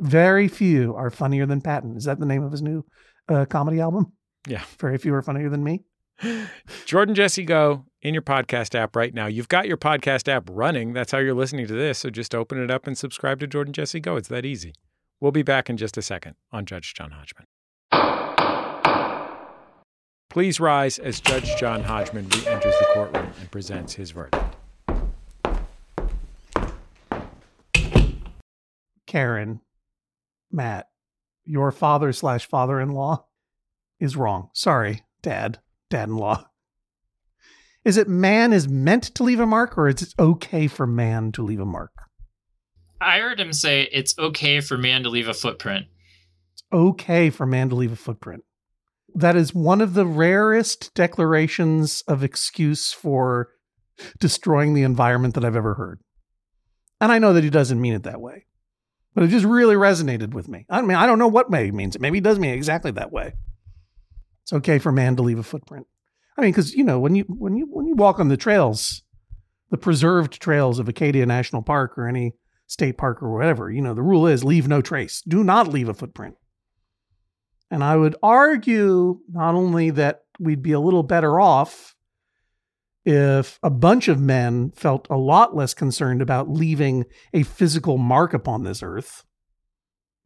[0.00, 1.96] Very few are funnier than Patton.
[1.96, 2.84] Is that the name of his new
[3.28, 4.12] uh, comedy album?
[4.46, 4.64] Yeah.
[4.78, 5.84] Very few are funnier than me.
[6.84, 9.26] Jordan Jesse Go in your podcast app right now.
[9.26, 10.92] You've got your podcast app running.
[10.92, 11.98] That's how you're listening to this.
[11.98, 14.16] So just open it up and subscribe to Jordan Jesse Go.
[14.16, 14.74] It's that easy.
[15.20, 17.46] We'll be back in just a second on Judge John Hodgman.
[20.28, 24.56] Please rise as Judge John Hodgman re enters the courtroom and presents his verdict.
[29.06, 29.60] Karen,
[30.54, 30.88] Matt,
[31.44, 33.26] your father slash father in law
[34.00, 34.50] is wrong.
[34.54, 35.58] Sorry, dad,
[35.90, 36.48] dad in law.
[37.84, 41.32] Is it man is meant to leave a mark or is it okay for man
[41.32, 41.92] to leave a mark?
[43.00, 45.86] I heard him say it's okay for man to leave a footprint.
[46.54, 48.44] It's okay for man to leave a footprint.
[49.14, 53.50] That is one of the rarest declarations of excuse for
[54.18, 56.00] destroying the environment that I've ever heard.
[57.00, 58.46] And I know that he doesn't mean it that way,
[59.14, 60.66] but it just really resonated with me.
[60.68, 61.98] I mean, I don't know what maybe means.
[61.98, 63.34] Maybe it does mean exactly that way.
[64.42, 65.86] It's okay for man to leave a footprint.
[66.36, 69.02] I mean, because you know when you when you when you walk on the trails,
[69.70, 72.34] the preserved trails of Acadia National Park or any
[72.66, 75.22] state park or whatever, you know the rule is leave no trace.
[75.26, 76.34] Do not leave a footprint.
[77.70, 81.93] And I would argue not only that we'd be a little better off
[83.04, 88.32] if a bunch of men felt a lot less concerned about leaving a physical mark
[88.32, 89.24] upon this earth,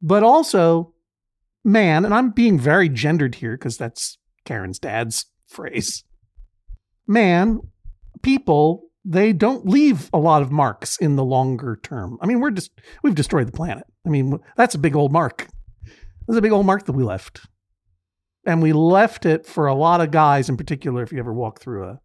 [0.01, 0.95] but also
[1.64, 6.05] man, and I'm being very gendered here because that's Karen's dad's phrase.
[7.07, 7.61] Man,
[8.22, 12.18] people, they don't leave a lot of marks in the longer term.
[12.20, 12.70] I mean, we're just
[13.03, 13.85] we've destroyed the planet.
[14.07, 15.47] I mean, that's a big old mark.
[16.26, 17.41] That's a big old mark that we left.
[18.47, 21.61] And we left it for a lot of guys in particular if you ever walk
[21.61, 22.01] through a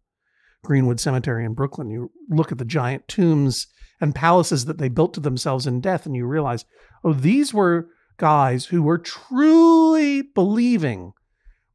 [0.64, 3.68] Greenwood Cemetery in Brooklyn, you look at the giant tombs
[4.00, 6.64] and palaces that they built to themselves in death and you realize,
[7.04, 11.12] oh, these were guys who were truly believing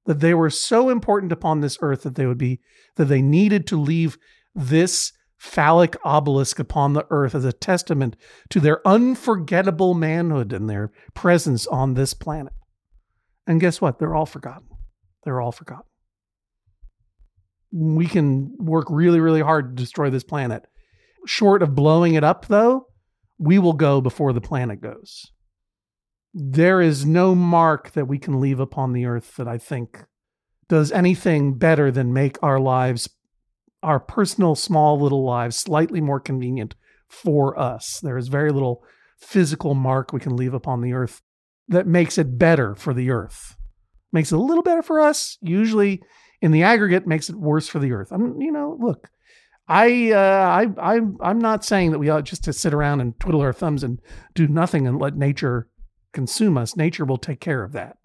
[0.05, 2.59] that they were so important upon this earth that they would be
[2.95, 4.17] that they needed to leave
[4.55, 8.15] this phallic obelisk upon the earth as a testament
[8.49, 12.53] to their unforgettable manhood and their presence on this planet.
[13.47, 13.99] And guess what?
[13.99, 14.67] They're all forgotten.
[15.23, 15.88] They're all forgotten.
[17.71, 20.63] We can work really, really hard to destroy this planet.
[21.25, 22.87] Short of blowing it up, though,
[23.37, 25.31] we will go before the planet goes
[26.33, 30.05] there is no mark that we can leave upon the earth that I think
[30.67, 33.09] does anything better than make our lives,
[33.81, 36.75] our personal, small little lives, slightly more convenient
[37.07, 37.99] for us.
[38.01, 38.83] There is very little
[39.19, 41.21] physical mark we can leave upon the earth
[41.67, 43.55] that makes it better for the earth.
[44.11, 45.37] Makes it a little better for us.
[45.41, 46.01] Usually,
[46.41, 48.11] in the aggregate, makes it worse for the earth.
[48.11, 49.09] I'm, you know, look,
[49.67, 50.17] I, uh,
[50.79, 53.53] I, I, I'm not saying that we ought just to sit around and twiddle our
[53.53, 53.99] thumbs and
[54.33, 55.67] do nothing and let nature
[56.11, 57.97] consume us, nature will take care of that.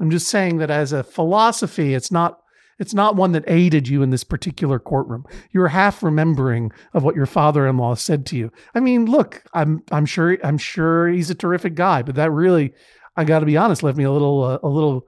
[0.00, 2.38] I'm just saying that as a philosophy, it's not
[2.78, 5.26] it's not one that aided you in this particular courtroom.
[5.50, 8.50] You're half remembering of what your father-in-law said to you.
[8.74, 12.72] I mean, look, I'm I'm sure I'm sure he's a terrific guy, but that really,
[13.16, 15.06] I got to be honest, left me a little uh, a little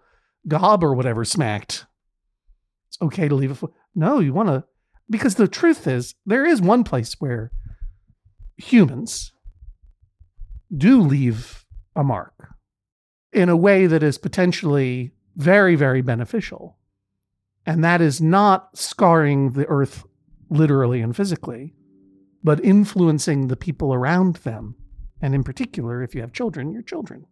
[0.48, 1.86] gob or whatever smacked.
[2.88, 3.72] It's okay to leave a foot.
[3.94, 4.64] No, you want to
[5.10, 7.52] because the truth is there is one place where
[8.56, 9.32] humans
[10.74, 11.64] do leave
[11.94, 12.54] a mark
[13.32, 16.78] in a way that is potentially very, very beneficial.
[17.64, 20.04] And that is not scarring the earth
[20.48, 21.74] literally and physically,
[22.42, 24.76] but influencing the people around them.
[25.20, 27.26] And in particular, if you have children, your children.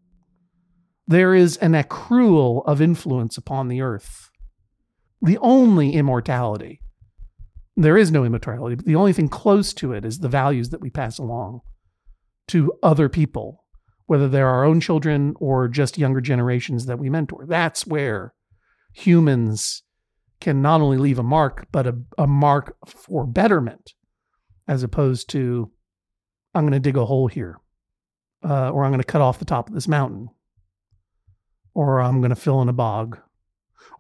[1.11, 4.31] There is an accrual of influence upon the earth.
[5.21, 6.81] The only immortality,
[7.77, 10.81] there is no immortality, but the only thing close to it is the values that
[10.81, 11.61] we pass along
[12.49, 13.65] to other people
[14.11, 17.45] whether they're our own children or just younger generations that we mentor.
[17.47, 18.35] That's where
[18.93, 19.85] humans
[20.41, 23.93] can not only leave a mark, but a, a mark for betterment,
[24.67, 25.71] as opposed to,
[26.57, 27.61] I'm going to dig a hole here,
[28.45, 30.31] uh, or I'm going to cut off the top of this mountain,
[31.75, 33.19] or I'm going to fill in a bog,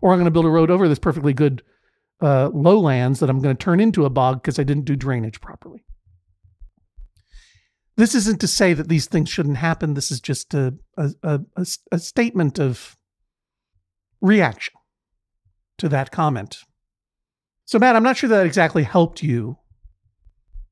[0.01, 1.63] or I'm going to build a road over this perfectly good
[2.23, 5.41] uh, lowlands that I'm going to turn into a bog because I didn't do drainage
[5.41, 5.85] properly.
[7.97, 9.95] This isn't to say that these things shouldn't happen.
[9.95, 12.97] This is just a, a, a, a statement of
[14.21, 14.75] reaction
[15.79, 16.65] to that comment.
[17.67, 19.59] So, Matt, I'm not sure that exactly helped you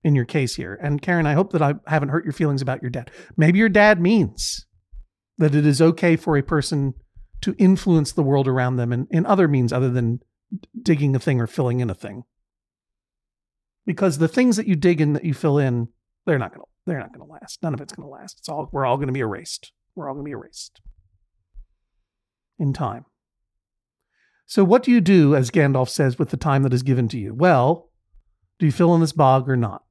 [0.02, 0.78] in your case here.
[0.82, 3.10] And Karen, I hope that I haven't hurt your feelings about your dad.
[3.36, 4.66] Maybe your dad means
[5.38, 6.94] that it is okay for a person
[7.40, 10.20] to influence the world around them in, in other means other than
[10.82, 12.24] digging a thing or filling in a thing.
[13.86, 15.88] Because the things that you dig in that you fill in,
[16.26, 17.62] they're not going to they're not to last.
[17.62, 18.38] None of it's going to last.
[18.38, 19.72] It's all we're all going to be erased.
[19.94, 20.80] We're all going to be erased
[22.58, 23.04] in time.
[24.46, 27.18] So, what do you do, as Gandalf says, with the time that is given to
[27.18, 27.34] you?
[27.34, 27.90] Well,
[28.58, 29.82] do you fill in this bog or not?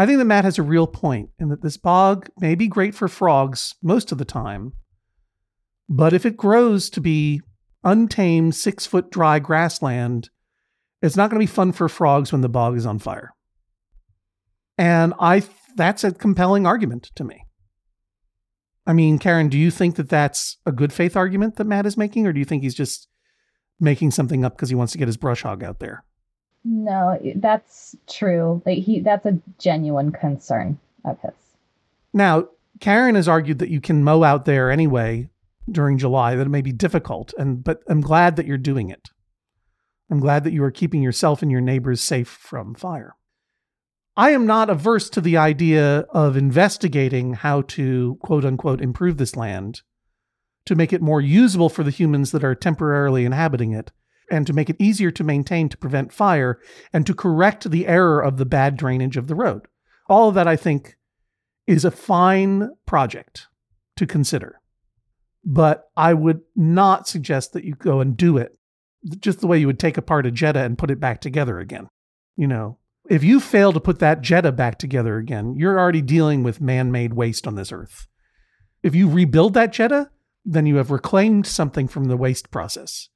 [0.00, 2.94] I think that Matt has a real point in that this bog may be great
[2.94, 4.72] for frogs most of the time,
[5.90, 7.42] but if it grows to be
[7.84, 10.30] untamed, six foot dry grassland,
[11.02, 13.34] it's not going to be fun for frogs when the bog is on fire.
[14.78, 15.42] And I
[15.76, 17.44] that's a compelling argument to me.
[18.86, 21.98] I mean, Karen, do you think that that's a good faith argument that Matt is
[21.98, 23.06] making, or do you think he's just
[23.78, 26.04] making something up because he wants to get his brush hog out there?
[26.64, 28.62] No, that's true.
[28.66, 31.32] Like he that's a genuine concern of his.
[32.12, 32.48] Now,
[32.80, 35.30] Karen has argued that you can mow out there anyway
[35.70, 39.08] during July, that it may be difficult, and but I'm glad that you're doing it.
[40.10, 43.14] I'm glad that you are keeping yourself and your neighbors safe from fire.
[44.16, 49.36] I am not averse to the idea of investigating how to quote unquote improve this
[49.36, 49.82] land
[50.66, 53.92] to make it more usable for the humans that are temporarily inhabiting it
[54.30, 56.60] and to make it easier to maintain to prevent fire
[56.92, 59.66] and to correct the error of the bad drainage of the road.
[60.08, 60.96] All of that, I think,
[61.66, 63.48] is a fine project
[63.96, 64.60] to consider.
[65.44, 68.56] But I would not suggest that you go and do it
[69.20, 71.88] just the way you would take apart a Jetta and put it back together again.
[72.36, 72.78] You know,
[73.08, 76.92] if you fail to put that Jetta back together again, you're already dealing with man
[76.92, 78.06] made waste on this earth.
[78.82, 80.10] If you rebuild that Jetta,
[80.44, 83.09] then you have reclaimed something from the waste process.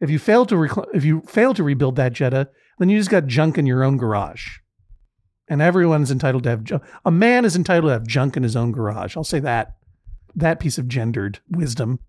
[0.00, 3.26] If you fail to if you fail to rebuild that Jetta, then you just got
[3.26, 4.58] junk in your own garage.
[5.48, 6.82] And everyone's entitled to have.
[7.04, 9.16] A man is entitled to have junk in his own garage.
[9.16, 9.76] I'll say that.
[10.34, 12.00] That piece of gendered wisdom.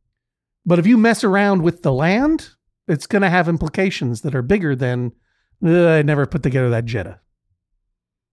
[0.66, 2.50] But if you mess around with the land,
[2.88, 5.12] it's going to have implications that are bigger than
[5.64, 7.20] I never put together that Jetta.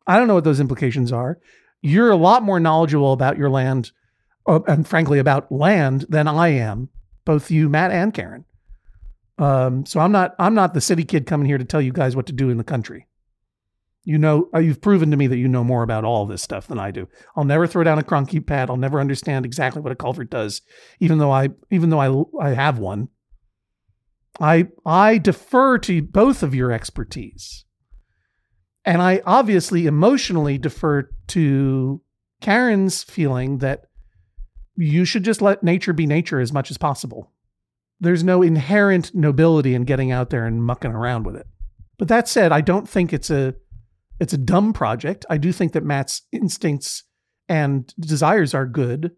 [0.07, 1.39] I don't know what those implications are.
[1.81, 3.91] You're a lot more knowledgeable about your land
[4.47, 6.89] uh, and frankly about land than I am,
[7.25, 8.45] both you, Matt, and Karen.
[9.43, 12.14] Um, so I'm not I'm not the city kid coming here to tell you guys
[12.14, 13.09] what to do in the country.
[14.05, 16.68] You know, uh, you've proven to me that you know more about all this stuff
[16.68, 17.09] than I do.
[17.34, 18.70] I'll never throw down a cronky pad.
[18.70, 20.62] I'll never understand exactly what a culvert does,
[21.01, 23.09] even though I even though I I have one.
[24.40, 27.64] I I defer to both of your expertise.
[28.84, 32.01] And I obviously emotionally defer to
[32.40, 33.86] Karen's feeling that
[34.76, 37.32] you should just let nature be nature as much as possible.
[38.03, 41.47] There's no inherent nobility in getting out there and mucking around with it.
[41.99, 43.55] But that said, I don't think it's a
[44.19, 45.25] it's a dumb project.
[45.31, 47.05] I do think that Matt's instincts
[47.49, 49.13] and desires are good,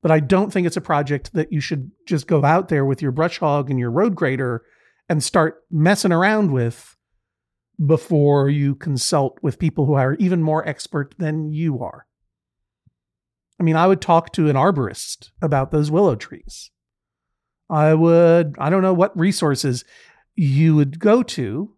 [0.00, 3.02] but I don't think it's a project that you should just go out there with
[3.02, 4.64] your brush hog and your road grader
[5.06, 6.96] and start messing around with
[7.84, 12.06] before you consult with people who are even more expert than you are.
[13.60, 16.70] I mean, I would talk to an arborist about those willow trees.
[17.70, 19.84] I would, I don't know what resources
[20.34, 21.74] you would go to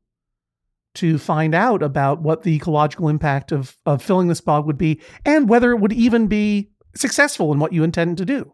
[0.97, 5.01] to find out about what the ecological impact of, of filling this bog would be
[5.25, 8.53] and whether it would even be successful in what you intend to do.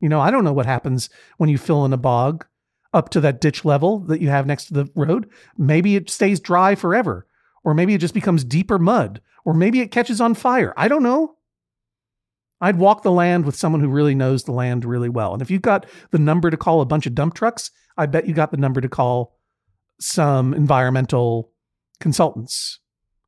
[0.00, 2.46] You know, I don't know what happens when you fill in a bog
[2.92, 5.28] up to that ditch level that you have next to the road.
[5.58, 7.26] Maybe it stays dry forever,
[7.62, 10.72] or maybe it just becomes deeper mud, or maybe it catches on fire.
[10.76, 11.36] I don't know.
[12.60, 15.32] I'd walk the land with someone who really knows the land really well.
[15.32, 18.26] And if you've got the number to call a bunch of dump trucks, I bet
[18.26, 19.38] you got the number to call
[20.00, 21.52] some environmental
[22.00, 22.80] consultants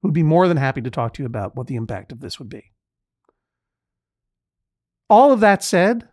[0.03, 2.39] who'd be more than happy to talk to you about what the impact of this
[2.39, 2.73] would be.
[5.09, 6.09] All of that said,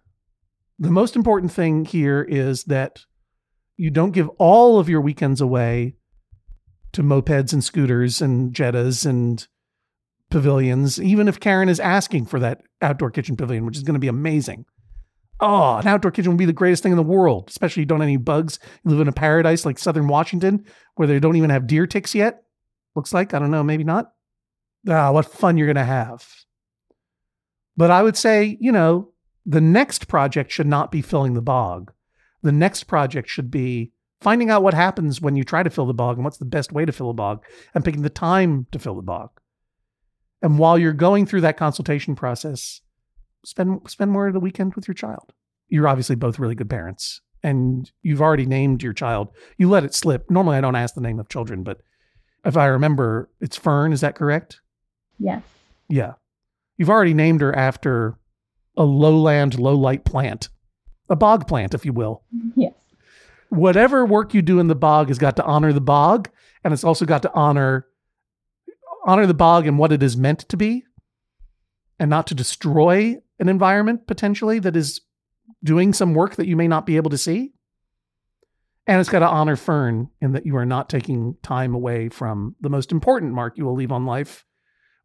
[0.77, 3.05] the most important thing here is that
[3.77, 5.95] you don't give all of your weekends away
[6.91, 9.47] to mopeds and scooters and Jettas and
[10.33, 13.99] pavilions, even if Karen is asking for that outdoor kitchen pavilion, which is going to
[13.99, 14.65] be amazing.
[15.39, 17.99] Oh, an outdoor kitchen would be the greatest thing in the world, especially you don't
[17.99, 18.57] have any bugs.
[18.83, 20.65] You live in a paradise like Southern Washington,
[20.95, 22.43] where they don't even have deer ticks yet.
[22.95, 23.35] Looks like.
[23.35, 24.11] I don't know, maybe not.
[24.89, 26.27] Ah, what fun you're going to have.
[27.77, 29.11] But I would say, you know,
[29.45, 31.93] the next project should not be filling the bog.
[32.41, 35.93] The next project should be finding out what happens when you try to fill the
[35.93, 38.79] bog and what's the best way to fill a bog and picking the time to
[38.79, 39.29] fill the bog.
[40.43, 42.81] And while you're going through that consultation process,
[43.43, 45.33] spend spend more of the weekend with your child.
[45.69, 49.29] You're obviously both really good parents and you've already named your child.
[49.57, 50.29] You let it slip.
[50.29, 51.79] Normally I don't ask the name of children, but
[52.45, 54.61] if I remember, it's Fern, is that correct?
[55.19, 55.43] Yes.
[55.89, 56.13] Yeah.
[56.77, 58.17] You've already named her after
[58.75, 60.49] a lowland, low light plant,
[61.09, 62.23] a bog plant, if you will.
[62.55, 62.73] Yes.
[63.49, 66.27] Whatever work you do in the bog has got to honor the bog,
[66.63, 67.85] and it's also got to honor
[69.03, 70.83] honor the bog and what it is meant to be,
[71.99, 75.01] and not to destroy an environment potentially that is
[75.63, 77.53] doing some work that you may not be able to see.
[78.85, 82.55] And it's got to honor Fern in that you are not taking time away from
[82.59, 84.45] the most important mark you will leave on life,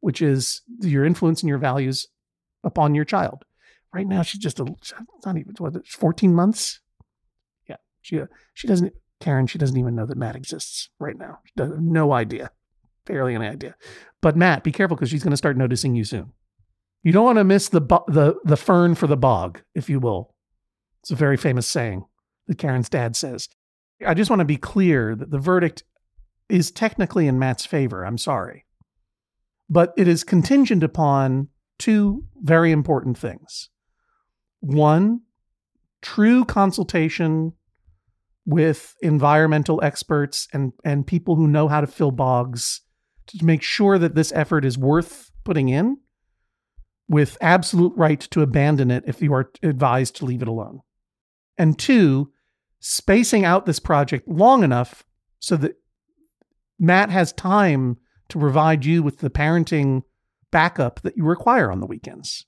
[0.00, 2.06] which is your influence and your values
[2.64, 3.44] upon your child.
[3.92, 4.64] Right now, she's just a
[5.24, 6.80] not even what 14 months.
[7.68, 8.20] Yeah, she
[8.52, 9.46] she doesn't Karen.
[9.46, 11.38] She doesn't even know that Matt exists right now.
[11.56, 12.50] No idea,
[13.08, 13.74] barely any idea.
[14.20, 16.32] But Matt, be careful because she's going to start noticing you soon.
[17.02, 19.98] You don't want to miss the bo- the the fern for the bog, if you
[19.98, 20.34] will.
[21.02, 22.04] It's a very famous saying
[22.46, 23.48] that Karen's dad says.
[24.06, 25.84] I just want to be clear that the verdict
[26.48, 28.04] is technically in Matt's favor.
[28.04, 28.64] I'm sorry.
[29.68, 31.48] But it is contingent upon
[31.78, 33.70] two very important things.
[34.60, 35.22] One,
[36.00, 37.52] true consultation
[38.46, 42.80] with environmental experts and, and people who know how to fill bogs
[43.28, 45.98] to make sure that this effort is worth putting in
[47.08, 50.80] with absolute right to abandon it if you are advised to leave it alone.
[51.56, 52.30] And two,
[52.80, 55.04] spacing out this project long enough
[55.40, 55.76] so that
[56.78, 57.96] Matt has time
[58.28, 60.02] to provide you with the parenting
[60.50, 62.46] backup that you require on the weekends.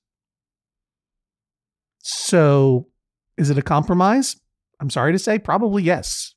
[2.02, 2.88] So,
[3.36, 4.36] is it a compromise?
[4.80, 6.34] I'm sorry to say, probably yes.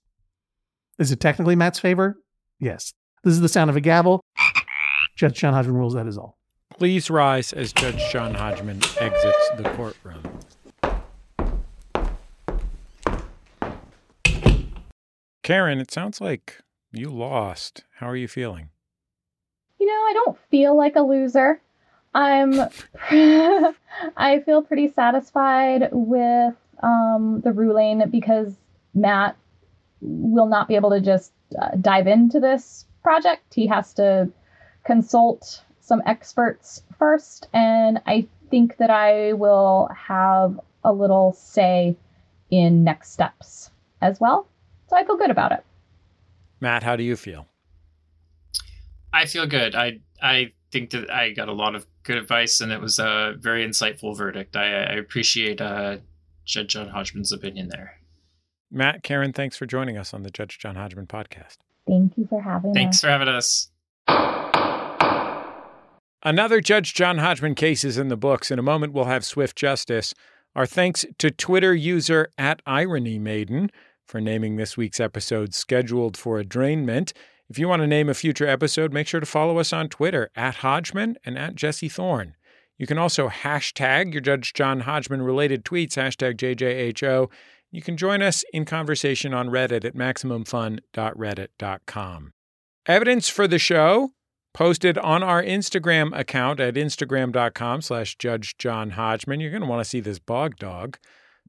[0.99, 2.21] Is it technically Matt's favor?
[2.59, 2.93] Yes.
[3.23, 4.21] This is the sound of a gavel.
[5.15, 6.37] Judge John Hodgman rules that is all.
[6.71, 10.23] Please rise as Judge John Hodgman exits the courtroom.
[15.43, 16.61] Karen, it sounds like
[16.91, 17.83] you lost.
[17.97, 18.69] How are you feeling?
[19.79, 21.61] You know, I don't feel like a loser.
[22.15, 22.53] I'm
[24.17, 28.53] I feel pretty satisfied with um, the ruling because
[28.93, 29.35] Matt
[30.01, 33.53] will not be able to just uh, dive into this project.
[33.53, 34.29] He has to
[34.83, 41.95] consult some experts first, and I think that I will have a little say
[42.49, 43.71] in next steps
[44.01, 44.47] as well.
[44.87, 45.63] So I feel good about it.
[46.61, 47.47] Matt, how do you feel?
[49.11, 49.75] I feel good.
[49.75, 53.35] I I think that I got a lot of good advice, and it was a
[53.37, 54.55] very insightful verdict.
[54.55, 55.97] I, I appreciate uh,
[56.45, 57.99] Judge John Hodgman's opinion there.
[58.71, 61.57] Matt, Karen, thanks for joining us on the Judge John Hodgman podcast.
[61.87, 63.01] Thank you for having Thanks us.
[63.01, 64.42] Thanks for having us.
[66.25, 68.49] Another Judge John Hodgman case is in the books.
[68.49, 70.13] In a moment, we'll have swift justice.
[70.55, 73.69] Our thanks to Twitter user at Irony Maiden
[74.05, 77.11] for naming this week's episode scheduled for drainment.
[77.49, 80.29] If you want to name a future episode, make sure to follow us on Twitter
[80.33, 82.35] at Hodgman and at Jesse Thorn.
[82.77, 87.29] You can also hashtag your Judge John Hodgman related tweets, hashtag JJHO.
[87.69, 92.31] You can join us in conversation on Reddit at MaximumFun.reddit.com.
[92.85, 94.11] Evidence for the show
[94.53, 99.39] posted on our Instagram account at instagram.com slash Judge John Hodgman.
[99.39, 100.97] You're going to want to see this bog dog.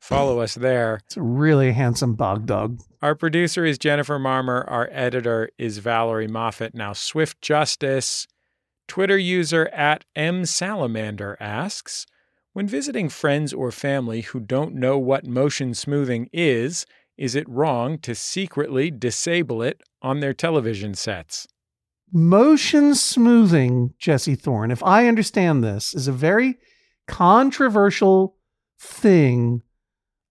[0.01, 1.01] Follow us there.
[1.07, 2.81] It's a really handsome bog dog.
[3.01, 4.65] Our producer is Jennifer Marmer.
[4.71, 6.75] Our editor is Valerie Moffat.
[6.75, 8.27] Now, Swift Justice.
[8.87, 12.07] Twitter user at M Salamander asks
[12.53, 16.85] When visiting friends or family who don't know what motion smoothing is,
[17.17, 21.47] is it wrong to secretly disable it on their television sets?
[22.13, 26.59] Motion smoothing, Jesse Thorn, if I understand this, is a very
[27.09, 28.37] controversial
[28.79, 29.63] thing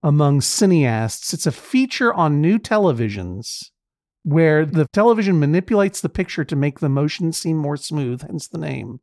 [0.02, 1.32] among cineasts.
[1.34, 3.70] It's a feature on new televisions
[4.22, 8.58] where the television manipulates the picture to make the motion seem more smooth, hence the
[8.58, 9.00] name.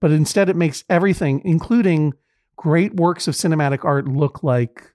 [0.00, 2.14] But instead, it makes everything, including
[2.56, 4.92] great works of cinematic art, look like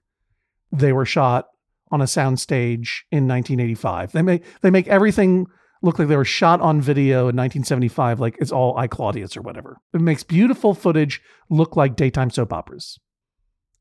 [0.70, 1.48] they were shot
[1.90, 4.12] on a soundstage in 1985.
[4.12, 5.46] They make they make everything
[5.82, 9.42] look like they were shot on video in 1975, like it's all I Claudius or
[9.42, 9.78] whatever.
[9.92, 12.98] It makes beautiful footage look like daytime soap operas.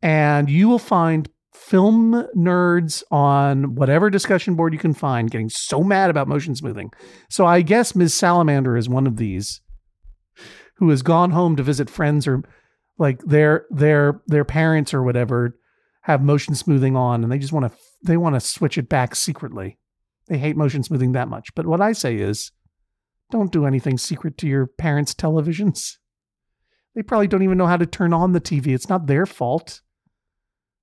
[0.01, 5.83] And you will find film nerds on whatever discussion board you can find getting so
[5.83, 6.91] mad about motion smoothing.
[7.29, 8.13] So I guess Ms.
[8.13, 9.61] Salamander is one of these
[10.77, 12.43] who has gone home to visit friends or
[12.97, 15.57] like their their their parents or whatever
[16.03, 19.15] have motion smoothing on and they just want to they want to switch it back
[19.15, 19.77] secretly.
[20.31, 21.53] They hate motion smoothing that much.
[21.55, 22.53] But what I say is
[23.31, 25.97] don't do anything secret to your parents' televisions.
[26.95, 28.67] They probably don't even know how to turn on the TV.
[28.67, 29.81] It's not their fault.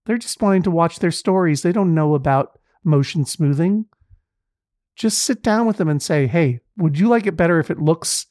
[0.05, 1.63] They're just wanting to watch their stories.
[1.63, 3.87] They don't know about motion smoothing.
[4.97, 7.81] Just sit down with them and say, hey, would you like it better if it
[7.81, 8.27] looks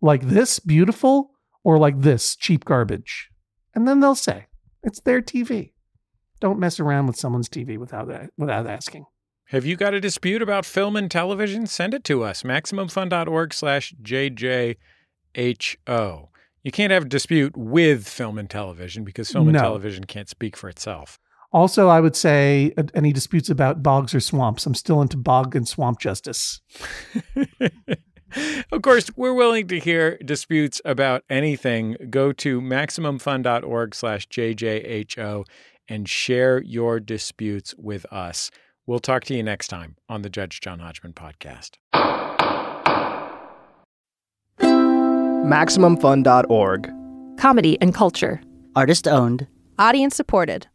[0.00, 1.32] like this, beautiful,
[1.64, 3.28] or like this, cheap garbage?
[3.74, 4.46] And then they'll say,
[4.82, 5.72] it's their TV.
[6.40, 8.08] Don't mess around with someone's TV without,
[8.38, 9.04] without asking.
[9.50, 11.68] Have you got a dispute about film and television?
[11.68, 12.42] Send it to us.
[12.42, 14.76] MaximumFun.org slash JJHO.
[16.64, 20.56] You can't have a dispute with film and television because film and television can't speak
[20.56, 21.20] for itself.
[21.52, 24.66] Also, I would say uh, any disputes about bogs or swamps.
[24.66, 26.60] I'm still into bog and swamp justice.
[28.72, 31.96] of course, we're willing to hear disputes about anything.
[32.10, 35.44] Go to MaximumFun.org slash JJHO
[35.88, 38.50] and share your disputes with us.
[38.86, 41.72] We'll talk to you next time on the Judge John Hodgman podcast.
[44.60, 46.92] MaximumFun.org.
[47.38, 48.40] Comedy and culture.
[48.74, 49.46] Artist owned.
[49.78, 50.66] Audience supported.